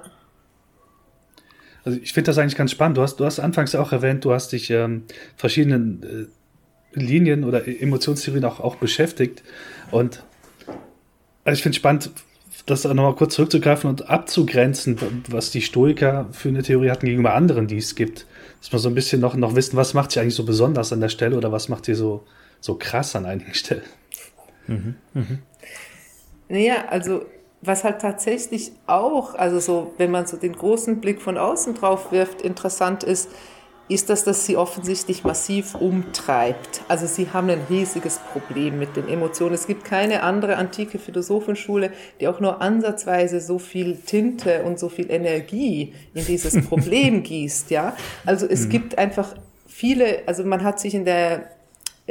Also 1.84 2.00
ich 2.02 2.14
finde 2.14 2.28
das 2.28 2.38
eigentlich 2.38 2.56
ganz 2.56 2.72
spannend. 2.72 2.98
Du 2.98 3.02
hast, 3.02 3.18
du 3.18 3.26
hast 3.26 3.40
anfangs 3.40 3.76
auch 3.76 3.92
erwähnt, 3.92 4.26
du 4.26 4.34
hast 4.34 4.52
dich 4.52 4.70
ähm, 4.70 5.04
verschiedenen 5.36 6.30
äh, 6.94 7.00
Linien 7.00 7.44
oder 7.44 7.68
Emotionstheorien 7.68 8.46
auch, 8.46 8.60
auch 8.60 8.76
beschäftigt. 8.76 9.44
Und 9.92 10.24
also 11.44 11.58
ich 11.58 11.64
finde 11.64 11.76
es 11.76 11.78
spannend, 11.78 12.12
das 12.66 12.84
nochmal 12.84 13.16
kurz 13.16 13.36
zurückzugreifen 13.36 13.90
und 13.90 14.10
abzugrenzen, 14.10 14.98
was 15.30 15.52
die 15.52 15.62
Stoiker 15.62 16.28
für 16.32 16.50
eine 16.50 16.62
Theorie 16.62 16.92
hatten 16.92 17.06
gegenüber 17.06 17.34
anderen, 17.34 17.68
die 17.68 17.78
es 17.78 17.96
gibt. 17.96 18.26
Dass 18.60 18.72
wir 18.72 18.80
so 18.80 18.90
ein 18.90 18.96
bisschen 18.96 19.22
noch, 19.22 19.36
noch 19.36 19.56
wissen, 19.56 19.78
was 19.78 19.94
macht 19.94 20.12
sie 20.12 20.20
eigentlich 20.20 20.36
so 20.36 20.46
besonders 20.46 20.94
an 20.94 21.02
der 21.02 21.10
Stelle 21.10 21.38
oder 21.38 21.52
was 21.52 21.70
macht 21.70 21.86
sie 21.86 21.96
so, 21.96 22.26
so 22.60 22.76
krass 22.76 23.16
an 23.16 23.26
einigen 23.26 23.54
Stellen. 23.54 23.84
Mhm. 24.68 24.96
Mhm. 25.14 25.40
Naja, 26.50 26.86
also 26.90 27.26
was 27.62 27.84
halt 27.84 28.02
tatsächlich 28.02 28.72
auch, 28.88 29.36
also 29.36 29.60
so, 29.60 29.94
wenn 29.98 30.12
man 30.12 30.28
so 30.28 30.38
den 30.38 30.54
großen 30.54 31.02
Blick 31.02 31.22
von 31.22 31.38
außen 31.38 31.76
drauf 31.76 32.12
wirft, 32.12 32.42
interessant 32.42 33.04
ist, 33.04 33.30
ist 33.90 34.10
das, 34.10 34.24
dass 34.24 34.46
sie 34.46 34.56
offensichtlich 34.56 35.24
massiv 35.24 35.74
umtreibt. 35.74 36.82
Also 36.88 37.08
sie 37.08 37.32
haben 37.34 37.50
ein 37.50 37.62
riesiges 37.70 38.20
Problem 38.20 38.78
mit 38.78 38.96
den 38.96 39.10
Emotionen. 39.10 39.56
Es 39.56 39.66
gibt 39.66 39.84
keine 39.84 40.22
andere 40.22 40.58
antike 40.58 41.00
Philosophenschule, 41.00 41.92
die 42.20 42.28
auch 42.28 42.40
nur 42.40 42.62
ansatzweise 42.62 43.42
so 43.42 43.58
viel 43.58 43.98
Tinte 43.98 44.64
und 44.64 44.78
so 44.78 44.90
viel 44.90 45.10
Energie 45.10 45.94
in 46.14 46.24
dieses 46.24 46.64
Problem 46.68 47.24
gießt, 47.24 47.72
ja. 47.72 47.96
Also 48.28 48.46
es 48.46 48.68
mhm. 48.68 48.70
gibt 48.70 48.98
einfach 49.00 49.36
viele, 49.66 50.22
also 50.28 50.44
man 50.44 50.64
hat 50.64 50.80
sich 50.80 50.94
in 50.94 51.06
der 51.06 51.50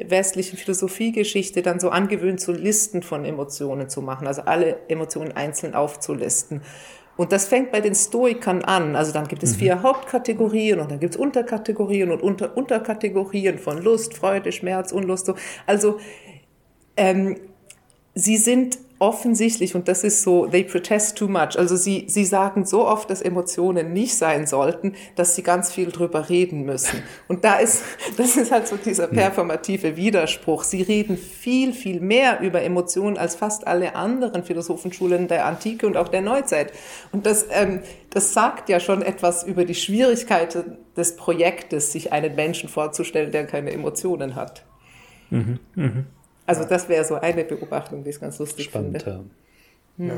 westlichen 0.08 0.56
Philosophiegeschichte 0.56 1.62
dann 1.62 1.80
so 1.80 1.90
angewöhnt, 1.90 2.40
so 2.40 2.52
Listen 2.52 3.02
von 3.02 3.24
Emotionen 3.24 3.88
zu 3.88 4.02
machen, 4.02 4.26
also 4.26 4.42
alle 4.42 4.78
Emotionen 4.88 5.32
einzeln 5.32 5.74
aufzulisten. 5.74 6.62
Und 7.16 7.32
das 7.32 7.46
fängt 7.46 7.72
bei 7.72 7.80
den 7.80 7.96
Stoikern 7.96 8.62
an. 8.62 8.94
Also 8.94 9.12
dann 9.12 9.26
gibt 9.26 9.42
es 9.42 9.54
mhm. 9.54 9.58
vier 9.58 9.82
Hauptkategorien 9.82 10.78
und 10.78 10.90
dann 10.90 11.00
gibt 11.00 11.14
es 11.14 11.20
Unterkategorien 11.20 12.12
und 12.12 12.22
Unter 12.22 12.56
Unterkategorien 12.56 13.58
von 13.58 13.82
Lust, 13.82 14.14
Freude, 14.14 14.52
Schmerz, 14.52 14.92
Unlust. 14.92 15.26
So. 15.26 15.34
Also 15.66 15.98
ähm, 16.96 17.36
sie 18.14 18.36
sind 18.36 18.78
offensichtlich, 19.00 19.74
und 19.74 19.86
das 19.86 20.02
ist 20.02 20.22
so, 20.22 20.46
they 20.46 20.64
protest 20.64 21.16
too 21.16 21.28
much. 21.28 21.56
Also 21.56 21.76
sie, 21.76 22.06
sie 22.08 22.24
sagen 22.24 22.66
so 22.66 22.86
oft, 22.86 23.08
dass 23.10 23.22
Emotionen 23.22 23.92
nicht 23.92 24.16
sein 24.16 24.46
sollten, 24.46 24.94
dass 25.14 25.36
sie 25.36 25.42
ganz 25.42 25.72
viel 25.72 25.92
drüber 25.92 26.28
reden 26.28 26.64
müssen. 26.64 27.02
Und 27.28 27.44
da 27.44 27.56
ist, 27.56 27.82
das 28.16 28.36
ist 28.36 28.50
halt 28.50 28.66
so 28.66 28.76
dieser 28.76 29.06
performative 29.06 29.96
Widerspruch. 29.96 30.64
Sie 30.64 30.82
reden 30.82 31.16
viel, 31.16 31.72
viel 31.72 32.00
mehr 32.00 32.40
über 32.40 32.62
Emotionen 32.62 33.18
als 33.18 33.36
fast 33.36 33.66
alle 33.66 33.94
anderen 33.94 34.42
Philosophenschulen 34.42 35.28
der 35.28 35.46
Antike 35.46 35.86
und 35.86 35.96
auch 35.96 36.08
der 36.08 36.22
Neuzeit. 36.22 36.72
Und 37.12 37.26
das, 37.26 37.46
ähm, 37.50 37.80
das 38.10 38.32
sagt 38.32 38.68
ja 38.68 38.80
schon 38.80 39.02
etwas 39.02 39.44
über 39.44 39.64
die 39.64 39.76
Schwierigkeiten 39.76 40.76
des 40.96 41.14
Projektes, 41.16 41.92
sich 41.92 42.12
einen 42.12 42.34
Menschen 42.34 42.68
vorzustellen, 42.68 43.30
der 43.30 43.46
keine 43.46 43.70
Emotionen 43.72 44.34
hat. 44.34 44.64
Mhm, 45.30 45.60
mh. 45.76 46.04
Also 46.48 46.64
das 46.64 46.88
wäre 46.88 47.04
so 47.04 47.14
eine 47.16 47.44
Beobachtung, 47.44 48.04
die 48.04 48.10
ich 48.10 48.20
ganz 48.20 48.38
lustig 48.38 48.64
Spannend, 48.66 49.02
finde. 49.02 49.26
Ja. 49.98 50.06
Ja, 50.06 50.14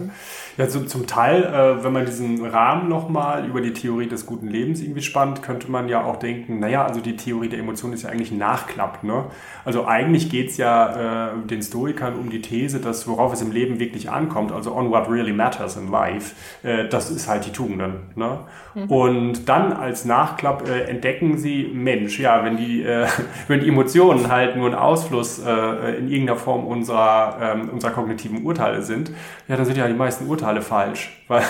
ja 0.59 0.69
so, 0.69 0.81
zum 0.81 1.07
Teil, 1.07 1.43
äh, 1.45 1.83
wenn 1.83 1.93
man 1.93 2.05
diesen 2.05 2.45
Rahmen 2.45 2.89
nochmal 2.89 3.47
über 3.47 3.61
die 3.63 3.73
Theorie 3.73 4.07
des 4.07 4.27
guten 4.27 4.47
Lebens 4.47 4.83
irgendwie 4.83 5.03
spannt, 5.03 5.43
könnte 5.43 5.71
man 5.71 5.89
ja 5.89 6.05
auch 6.05 6.17
denken, 6.17 6.61
naja, 6.61 6.85
also 6.85 7.01
die 7.01 7.17
Theorie 7.17 7.49
der 7.49 7.59
Emotionen 7.59 7.95
ist 7.95 8.03
ja 8.03 8.11
eigentlich 8.11 8.31
Nachklapp. 8.31 9.03
Ne? 9.03 9.25
Also 9.65 9.87
eigentlich 9.87 10.31
geht 10.31 10.51
es 10.51 10.59
ja 10.59 11.31
äh, 11.31 11.47
den 11.47 11.63
Stoikern 11.63 12.15
um 12.15 12.29
die 12.29 12.43
These, 12.43 12.81
dass 12.81 13.09
worauf 13.09 13.33
es 13.33 13.41
im 13.41 13.53
Leben 13.53 13.81
wirklich 13.81 14.11
ankommt, 14.11 14.53
also 14.53 14.75
on 14.75 14.91
what 14.91 15.09
really 15.09 15.33
matters 15.33 15.77
in 15.77 15.91
life, 15.91 16.35
äh, 16.63 16.89
das 16.89 17.11
ist 17.11 17.27
halt 17.29 17.47
die 17.47 17.53
Tugenden. 17.53 18.11
Ne? 18.15 18.41
Mhm. 18.75 18.91
Und 18.91 19.49
dann 19.49 19.73
als 19.73 20.05
Nachklapp 20.05 20.69
äh, 20.69 20.83
entdecken 20.83 21.39
sie, 21.39 21.71
Mensch, 21.73 22.21
ja, 22.21 22.45
wenn 22.45 22.59
die, 22.59 22.83
äh, 22.83 23.07
wenn 23.49 23.61
die 23.61 23.69
Emotionen 23.69 24.29
halt 24.29 24.57
nur 24.57 24.69
ein 24.69 24.75
Ausfluss 24.75 25.39
äh, 25.39 25.99
in 25.99 26.09
irgendeiner 26.09 26.39
Form 26.39 26.67
unserer, 26.67 27.39
ähm, 27.41 27.71
unserer 27.71 27.93
kognitiven 27.93 28.45
Urteile 28.45 28.83
sind, 28.83 29.11
ja, 29.49 29.57
dann 29.57 29.70
sind 29.71 29.79
ja 29.81 29.87
die 29.87 29.95
meisten 29.95 30.27
Urteile 30.27 30.63
falsch. 30.63 31.11
Weil, 31.29 31.43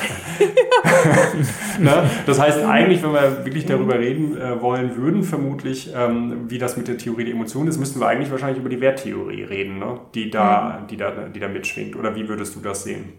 ne? 1.78 2.02
Das 2.26 2.38
heißt 2.38 2.62
eigentlich, 2.64 3.02
wenn 3.02 3.12
wir 3.12 3.44
wirklich 3.44 3.64
darüber 3.64 3.98
reden 3.98 4.38
äh, 4.38 4.60
wollen 4.60 4.96
würden, 4.96 5.22
vermutlich, 5.22 5.90
ähm, 5.96 6.50
wie 6.50 6.58
das 6.58 6.76
mit 6.76 6.86
der 6.86 6.98
Theorie 6.98 7.24
der 7.24 7.34
Emotionen 7.34 7.68
ist, 7.68 7.78
müssten 7.78 7.98
wir 7.98 8.08
eigentlich 8.08 8.30
wahrscheinlich 8.30 8.58
über 8.58 8.68
die 8.68 8.80
Werttheorie 8.80 9.44
reden, 9.44 9.78
ne? 9.78 10.00
die, 10.14 10.30
da, 10.30 10.86
die, 10.90 10.98
da, 10.98 11.10
die 11.34 11.40
da 11.40 11.48
mitschwingt. 11.48 11.96
Oder 11.96 12.14
wie 12.14 12.28
würdest 12.28 12.54
du 12.56 12.60
das 12.60 12.84
sehen? 12.84 13.14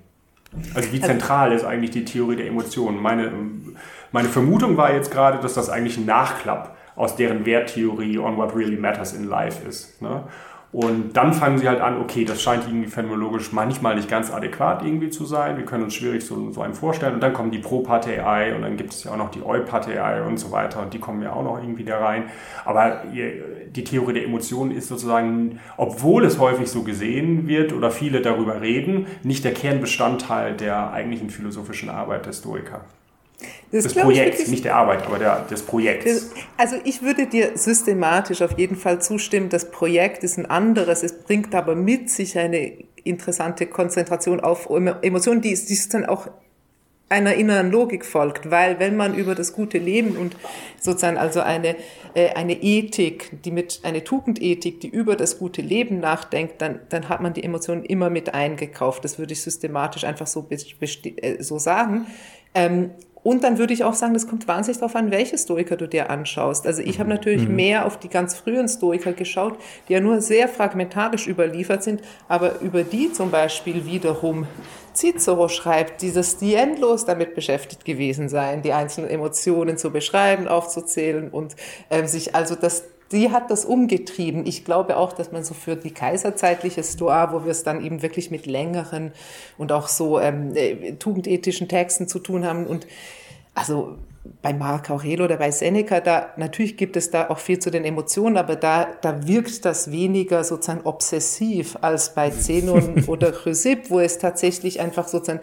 Also 0.76 0.92
wie 0.92 0.98
also 0.98 1.08
zentral 1.08 1.52
ist 1.52 1.64
eigentlich 1.64 1.92
die 1.92 2.06
Theorie 2.06 2.36
der 2.36 2.48
Emotionen? 2.48 3.02
Meine, 3.02 3.32
meine 4.12 4.30
Vermutung 4.30 4.78
war 4.78 4.94
jetzt 4.94 5.10
gerade, 5.10 5.40
dass 5.40 5.56
das 5.56 5.70
eigentlich 5.70 5.98
ein 5.98 6.06
Nachklapp 6.06 6.78
aus 6.96 7.16
deren 7.16 7.46
Werttheorie 7.46 8.20
on 8.20 8.38
what 8.38 8.56
really 8.56 8.78
matters 8.78 9.14
in 9.14 9.24
life 9.24 9.68
ist. 9.68 10.02
Ne? 10.02 10.24
Und 10.72 11.18
dann 11.18 11.34
fangen 11.34 11.58
sie 11.58 11.68
halt 11.68 11.82
an, 11.82 12.00
okay, 12.00 12.24
das 12.24 12.42
scheint 12.42 12.66
irgendwie 12.66 12.88
phänomenologisch 12.88 13.52
manchmal 13.52 13.96
nicht 13.96 14.10
ganz 14.10 14.32
adäquat 14.32 14.86
irgendwie 14.86 15.10
zu 15.10 15.26
sein. 15.26 15.58
Wir 15.58 15.66
können 15.66 15.84
uns 15.84 15.96
schwierig 15.96 16.26
so, 16.26 16.50
so 16.52 16.62
einen 16.62 16.74
vorstellen. 16.74 17.16
Und 17.16 17.22
dann 17.22 17.34
kommen 17.34 17.52
die 17.52 17.60
Pro-Partei 17.60 18.56
und 18.56 18.62
dann 18.62 18.78
gibt 18.78 18.94
es 18.94 19.04
ja 19.04 19.12
auch 19.12 19.18
noch 19.18 19.32
die 19.32 19.42
Eu-Partei 19.42 20.24
und 20.24 20.38
so 20.38 20.52
weiter. 20.52 20.82
Und 20.82 20.94
die 20.94 21.00
kommen 21.00 21.22
ja 21.22 21.34
auch 21.34 21.44
noch 21.44 21.62
irgendwie 21.62 21.84
da 21.84 22.00
rein. 22.00 22.24
Aber 22.64 23.04
die 23.14 23.84
Theorie 23.84 24.14
der 24.14 24.24
Emotionen 24.24 24.72
ist 24.72 24.88
sozusagen, 24.88 25.60
obwohl 25.76 26.24
es 26.24 26.40
häufig 26.40 26.70
so 26.70 26.84
gesehen 26.84 27.48
wird 27.50 27.74
oder 27.74 27.92
viele 27.92 28.22
darüber 28.22 28.62
reden, 28.62 29.08
nicht 29.24 29.44
der 29.44 29.54
Kernbestandteil 29.54 30.56
der 30.56 30.94
eigentlichen 30.94 31.30
philosophischen 31.30 31.90
Arbeit 31.90 32.26
der 32.26 32.34
Stoiker. 32.34 32.86
Das 33.72 33.86
des 33.86 33.94
Projekts, 33.94 34.48
nicht 34.50 34.66
der 34.66 34.76
Arbeit, 34.76 35.06
aber 35.06 35.18
der, 35.18 35.46
des 35.50 35.62
Projekts. 35.62 36.32
Also 36.58 36.76
ich 36.84 37.02
würde 37.02 37.26
dir 37.26 37.58
systematisch 37.58 38.42
auf 38.42 38.58
jeden 38.58 38.76
Fall 38.76 39.02
zustimmen, 39.02 39.50
das 39.50 39.72
Projekt 39.72 40.24
ist 40.24 40.38
ein 40.38 40.46
anderes, 40.46 41.04
es 41.04 41.14
bringt 41.14 41.56
aber 41.56 41.76
mit 41.76 42.10
sich 42.10 42.38
eine 42.38 42.74
interessante 43.04 43.68
Konzentration 43.68 44.42
auf 44.42 44.70
Emotionen, 45.02 45.42
die, 45.42 45.54
die 45.54 45.80
dann 45.90 46.06
auch 46.06 46.28
einer 47.12 47.34
inneren 47.34 47.72
Logik 47.72 48.06
folgt, 48.06 48.50
weil 48.50 48.80
wenn 48.80 48.96
man 48.96 49.16
über 49.16 49.36
das 49.36 49.52
gute 49.52 49.78
Leben 49.78 50.16
und 50.16 50.36
sozusagen 50.80 51.18
also 51.18 51.42
eine, 51.42 51.76
äh, 52.14 52.30
eine 52.36 52.62
Ethik, 52.62 53.32
die 53.44 53.52
mit, 53.52 53.82
eine 53.84 54.04
Tugendethik, 54.04 54.80
die 54.80 54.88
über 54.88 55.18
das 55.18 55.38
gute 55.38 55.62
Leben 55.62 56.00
nachdenkt, 56.00 56.62
dann, 56.62 56.80
dann 56.88 57.10
hat 57.10 57.22
man 57.22 57.34
die 57.34 57.44
Emotionen 57.44 57.84
immer 57.84 58.10
mit 58.10 58.34
eingekauft. 58.34 59.04
Das 59.04 59.20
würde 59.20 59.34
ich 59.34 59.42
systematisch 59.42 60.06
einfach 60.06 60.28
so, 60.28 60.48
äh, 60.50 61.44
so 61.44 61.60
sagen. 61.60 62.08
Ähm, 62.56 62.92
und 63.24 63.44
dann 63.44 63.58
würde 63.60 63.74
ich 63.74 63.84
auch 63.84 63.94
sagen, 63.94 64.14
das 64.14 64.28
kommt 64.28 64.48
wahnsinnig 64.48 64.80
darauf 64.80 64.96
an, 64.96 65.12
welche 65.12 65.38
Stoiker 65.38 65.78
du 65.78 65.88
dir 65.88 66.10
anschaust. 66.10 66.66
Also 66.66 66.82
ich 66.82 67.00
habe 67.00 67.10
mhm. 67.10 67.16
natürlich 67.16 67.48
mhm. 67.48 67.56
mehr 67.56 67.86
auf 67.86 67.98
die 68.00 68.10
ganz 68.10 68.36
frühen 68.36 68.68
Stoiker 68.68 69.14
geschaut, 69.14 69.58
die 69.88 69.94
ja 69.94 70.00
nur 70.00 70.22
sehr 70.22 70.48
fragmentarisch 70.48 71.28
überliefert 71.28 71.84
sind, 71.84 72.02
aber 72.28 72.60
über 72.62 72.84
die 72.84 73.12
zum 73.14 73.30
Beispiel 73.30 73.86
wiederum 73.86 74.48
Cicero 74.94 75.48
schreibt, 75.48 76.02
dieses 76.02 76.38
die 76.38 76.56
endlos 76.56 77.06
damit 77.06 77.36
beschäftigt 77.36 77.86
gewesen 77.86 78.28
sein, 78.28 78.62
die 78.62 78.74
einzelnen 78.74 79.10
Emotionen 79.10 79.78
zu 79.78 79.92
beschreiben, 79.92 80.48
aufzuzählen 80.48 81.30
und 81.30 81.56
äh, 81.90 82.06
sich 82.08 82.36
also 82.36 82.56
das 82.56 82.84
die 83.12 83.32
hat 83.32 83.52
das 83.52 83.66
umgetrieben. 83.66 84.46
Ich 84.46 84.66
glaube 84.66 84.98
auch, 84.98 85.14
dass 85.14 85.32
man 85.32 85.44
so 85.44 85.54
für 85.54 85.76
die 85.76 85.92
kaiserzeitliche 85.92 86.84
Stoa, 86.84 87.34
wo 87.34 87.44
wir 87.44 87.52
es 87.52 87.64
dann 87.64 87.84
eben 87.84 88.02
wirklich 88.02 88.32
mit 88.32 88.46
längeren 88.46 89.12
und 89.58 89.72
auch 89.72 89.88
so 89.88 90.20
ähm, 90.20 90.56
äh, 90.56 90.94
tugendethischen 90.94 91.68
Texten 91.68 92.08
zu 92.08 92.20
tun 92.20 92.46
haben 92.46 92.66
und 92.68 92.88
also 93.54 93.98
bei 94.42 94.54
Marc 94.54 94.90
Aurelio 94.90 95.26
oder 95.26 95.38
bei 95.38 95.52
Seneca, 95.52 96.00
da 96.00 96.30
natürlich 96.38 96.78
gibt 96.78 96.96
es 96.96 97.10
da 97.10 97.30
auch 97.30 97.40
viel 97.40 97.60
zu 97.60 97.72
den 97.72 97.84
Emotionen, 97.84 98.38
aber 98.38 98.56
da, 98.56 98.88
da 99.02 99.28
wirkt 99.28 99.66
das 99.66 99.92
weniger 99.92 100.44
sozusagen 100.44 100.82
obsessiv 100.82 101.78
als 101.82 102.14
bei 102.14 102.30
Zenon 102.30 103.04
oder 103.08 103.32
Chrysipp, 103.32 103.90
wo 103.90 104.00
es 104.00 104.20
tatsächlich 104.20 104.80
einfach 104.80 105.08
sozusagen 105.08 105.42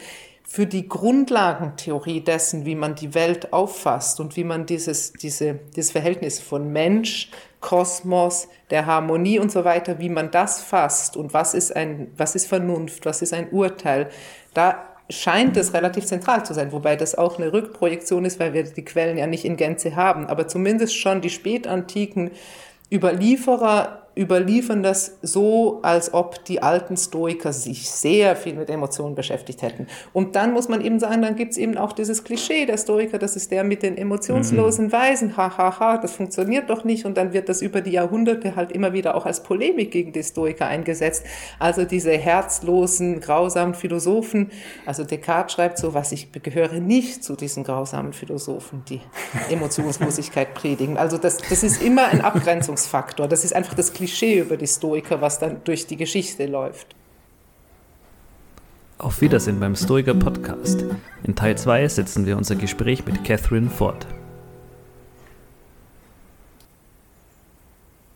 für 0.50 0.66
die 0.66 0.88
Grundlagentheorie 0.88 2.22
dessen, 2.22 2.64
wie 2.64 2.74
man 2.74 2.94
die 2.94 3.14
Welt 3.14 3.52
auffasst 3.52 4.18
und 4.18 4.34
wie 4.34 4.44
man 4.44 4.64
dieses, 4.64 5.12
diese, 5.12 5.60
dieses 5.76 5.92
Verhältnis 5.92 6.40
von 6.40 6.72
Mensch, 6.72 7.30
Kosmos, 7.60 8.48
der 8.70 8.86
Harmonie 8.86 9.38
und 9.38 9.52
so 9.52 9.64
weiter, 9.64 9.98
wie 9.98 10.08
man 10.08 10.30
das 10.30 10.62
fasst 10.62 11.18
und 11.18 11.34
was 11.34 11.52
ist 11.52 11.76
ein, 11.76 12.10
was 12.16 12.34
ist 12.34 12.46
Vernunft, 12.46 13.04
was 13.04 13.20
ist 13.20 13.34
ein 13.34 13.50
Urteil, 13.50 14.08
da 14.54 14.86
scheint 15.10 15.54
es 15.58 15.74
relativ 15.74 16.06
zentral 16.06 16.46
zu 16.46 16.54
sein, 16.54 16.72
wobei 16.72 16.96
das 16.96 17.14
auch 17.14 17.38
eine 17.38 17.52
Rückprojektion 17.52 18.24
ist, 18.24 18.40
weil 18.40 18.54
wir 18.54 18.62
die 18.62 18.84
Quellen 18.84 19.18
ja 19.18 19.26
nicht 19.26 19.44
in 19.44 19.58
Gänze 19.58 19.96
haben, 19.96 20.26
aber 20.26 20.48
zumindest 20.48 20.96
schon 20.96 21.20
die 21.20 21.30
spätantiken 21.30 22.30
Überlieferer 22.90 24.07
überliefern 24.18 24.82
das 24.82 25.18
so, 25.22 25.78
als 25.82 26.12
ob 26.12 26.44
die 26.44 26.60
alten 26.60 26.96
Stoiker 26.96 27.52
sich 27.52 27.88
sehr 27.88 28.34
viel 28.34 28.54
mit 28.54 28.68
Emotionen 28.68 29.14
beschäftigt 29.14 29.62
hätten. 29.62 29.86
Und 30.12 30.34
dann 30.34 30.52
muss 30.52 30.68
man 30.68 30.80
eben 30.80 30.98
sagen, 30.98 31.22
dann 31.22 31.36
gibt 31.36 31.52
es 31.52 31.56
eben 31.56 31.78
auch 31.78 31.92
dieses 31.92 32.24
Klischee 32.24 32.66
der 32.66 32.78
Stoiker, 32.78 33.18
das 33.18 33.36
ist 33.36 33.52
der 33.52 33.62
mit 33.62 33.84
den 33.84 33.96
emotionslosen 33.96 34.86
mhm. 34.86 34.92
Weisen, 34.92 35.36
hahaha, 35.36 35.58
ha, 35.58 35.78
ha, 35.78 35.98
das 35.98 36.12
funktioniert 36.12 36.68
doch 36.68 36.82
nicht. 36.82 37.04
Und 37.04 37.16
dann 37.16 37.32
wird 37.32 37.48
das 37.48 37.62
über 37.62 37.80
die 37.80 37.92
Jahrhunderte 37.92 38.56
halt 38.56 38.72
immer 38.72 38.92
wieder 38.92 39.14
auch 39.14 39.24
als 39.24 39.44
Polemik 39.44 39.92
gegen 39.92 40.12
die 40.12 40.24
Stoiker 40.24 40.66
eingesetzt. 40.66 41.24
Also 41.60 41.84
diese 41.84 42.10
herzlosen, 42.10 43.20
grausamen 43.20 43.74
Philosophen, 43.74 44.50
also 44.84 45.04
Descartes 45.04 45.54
schreibt 45.54 45.78
so, 45.78 45.94
was 45.94 46.10
ich 46.10 46.32
gehöre 46.32 46.80
nicht 46.80 47.22
zu 47.22 47.36
diesen 47.36 47.62
grausamen 47.62 48.12
Philosophen, 48.12 48.82
die 48.88 49.00
Emotionslosigkeit 49.48 50.54
predigen. 50.54 50.98
Also 50.98 51.18
das, 51.18 51.36
das 51.36 51.62
ist 51.62 51.80
immer 51.80 52.08
ein 52.08 52.20
Abgrenzungsfaktor. 52.20 53.28
Das 53.28 53.44
ist 53.44 53.54
einfach 53.54 53.74
das 53.74 53.92
Klischee 53.92 54.07
Klischee 54.08 54.40
über 54.40 54.56
die 54.56 54.66
Stoiker, 54.66 55.20
was 55.20 55.38
dann 55.38 55.60
durch 55.64 55.86
die 55.86 55.96
Geschichte 55.96 56.46
läuft. 56.46 56.94
Auf 58.96 59.20
Wiedersehen 59.20 59.60
beim 59.60 59.76
Stoiker 59.76 60.14
Podcast. 60.14 60.84
In 61.24 61.36
Teil 61.36 61.58
2 61.58 61.86
setzen 61.88 62.24
wir 62.24 62.38
unser 62.38 62.56
Gespräch 62.56 63.04
mit 63.04 63.22
Catherine 63.22 63.68
fort. 63.68 64.06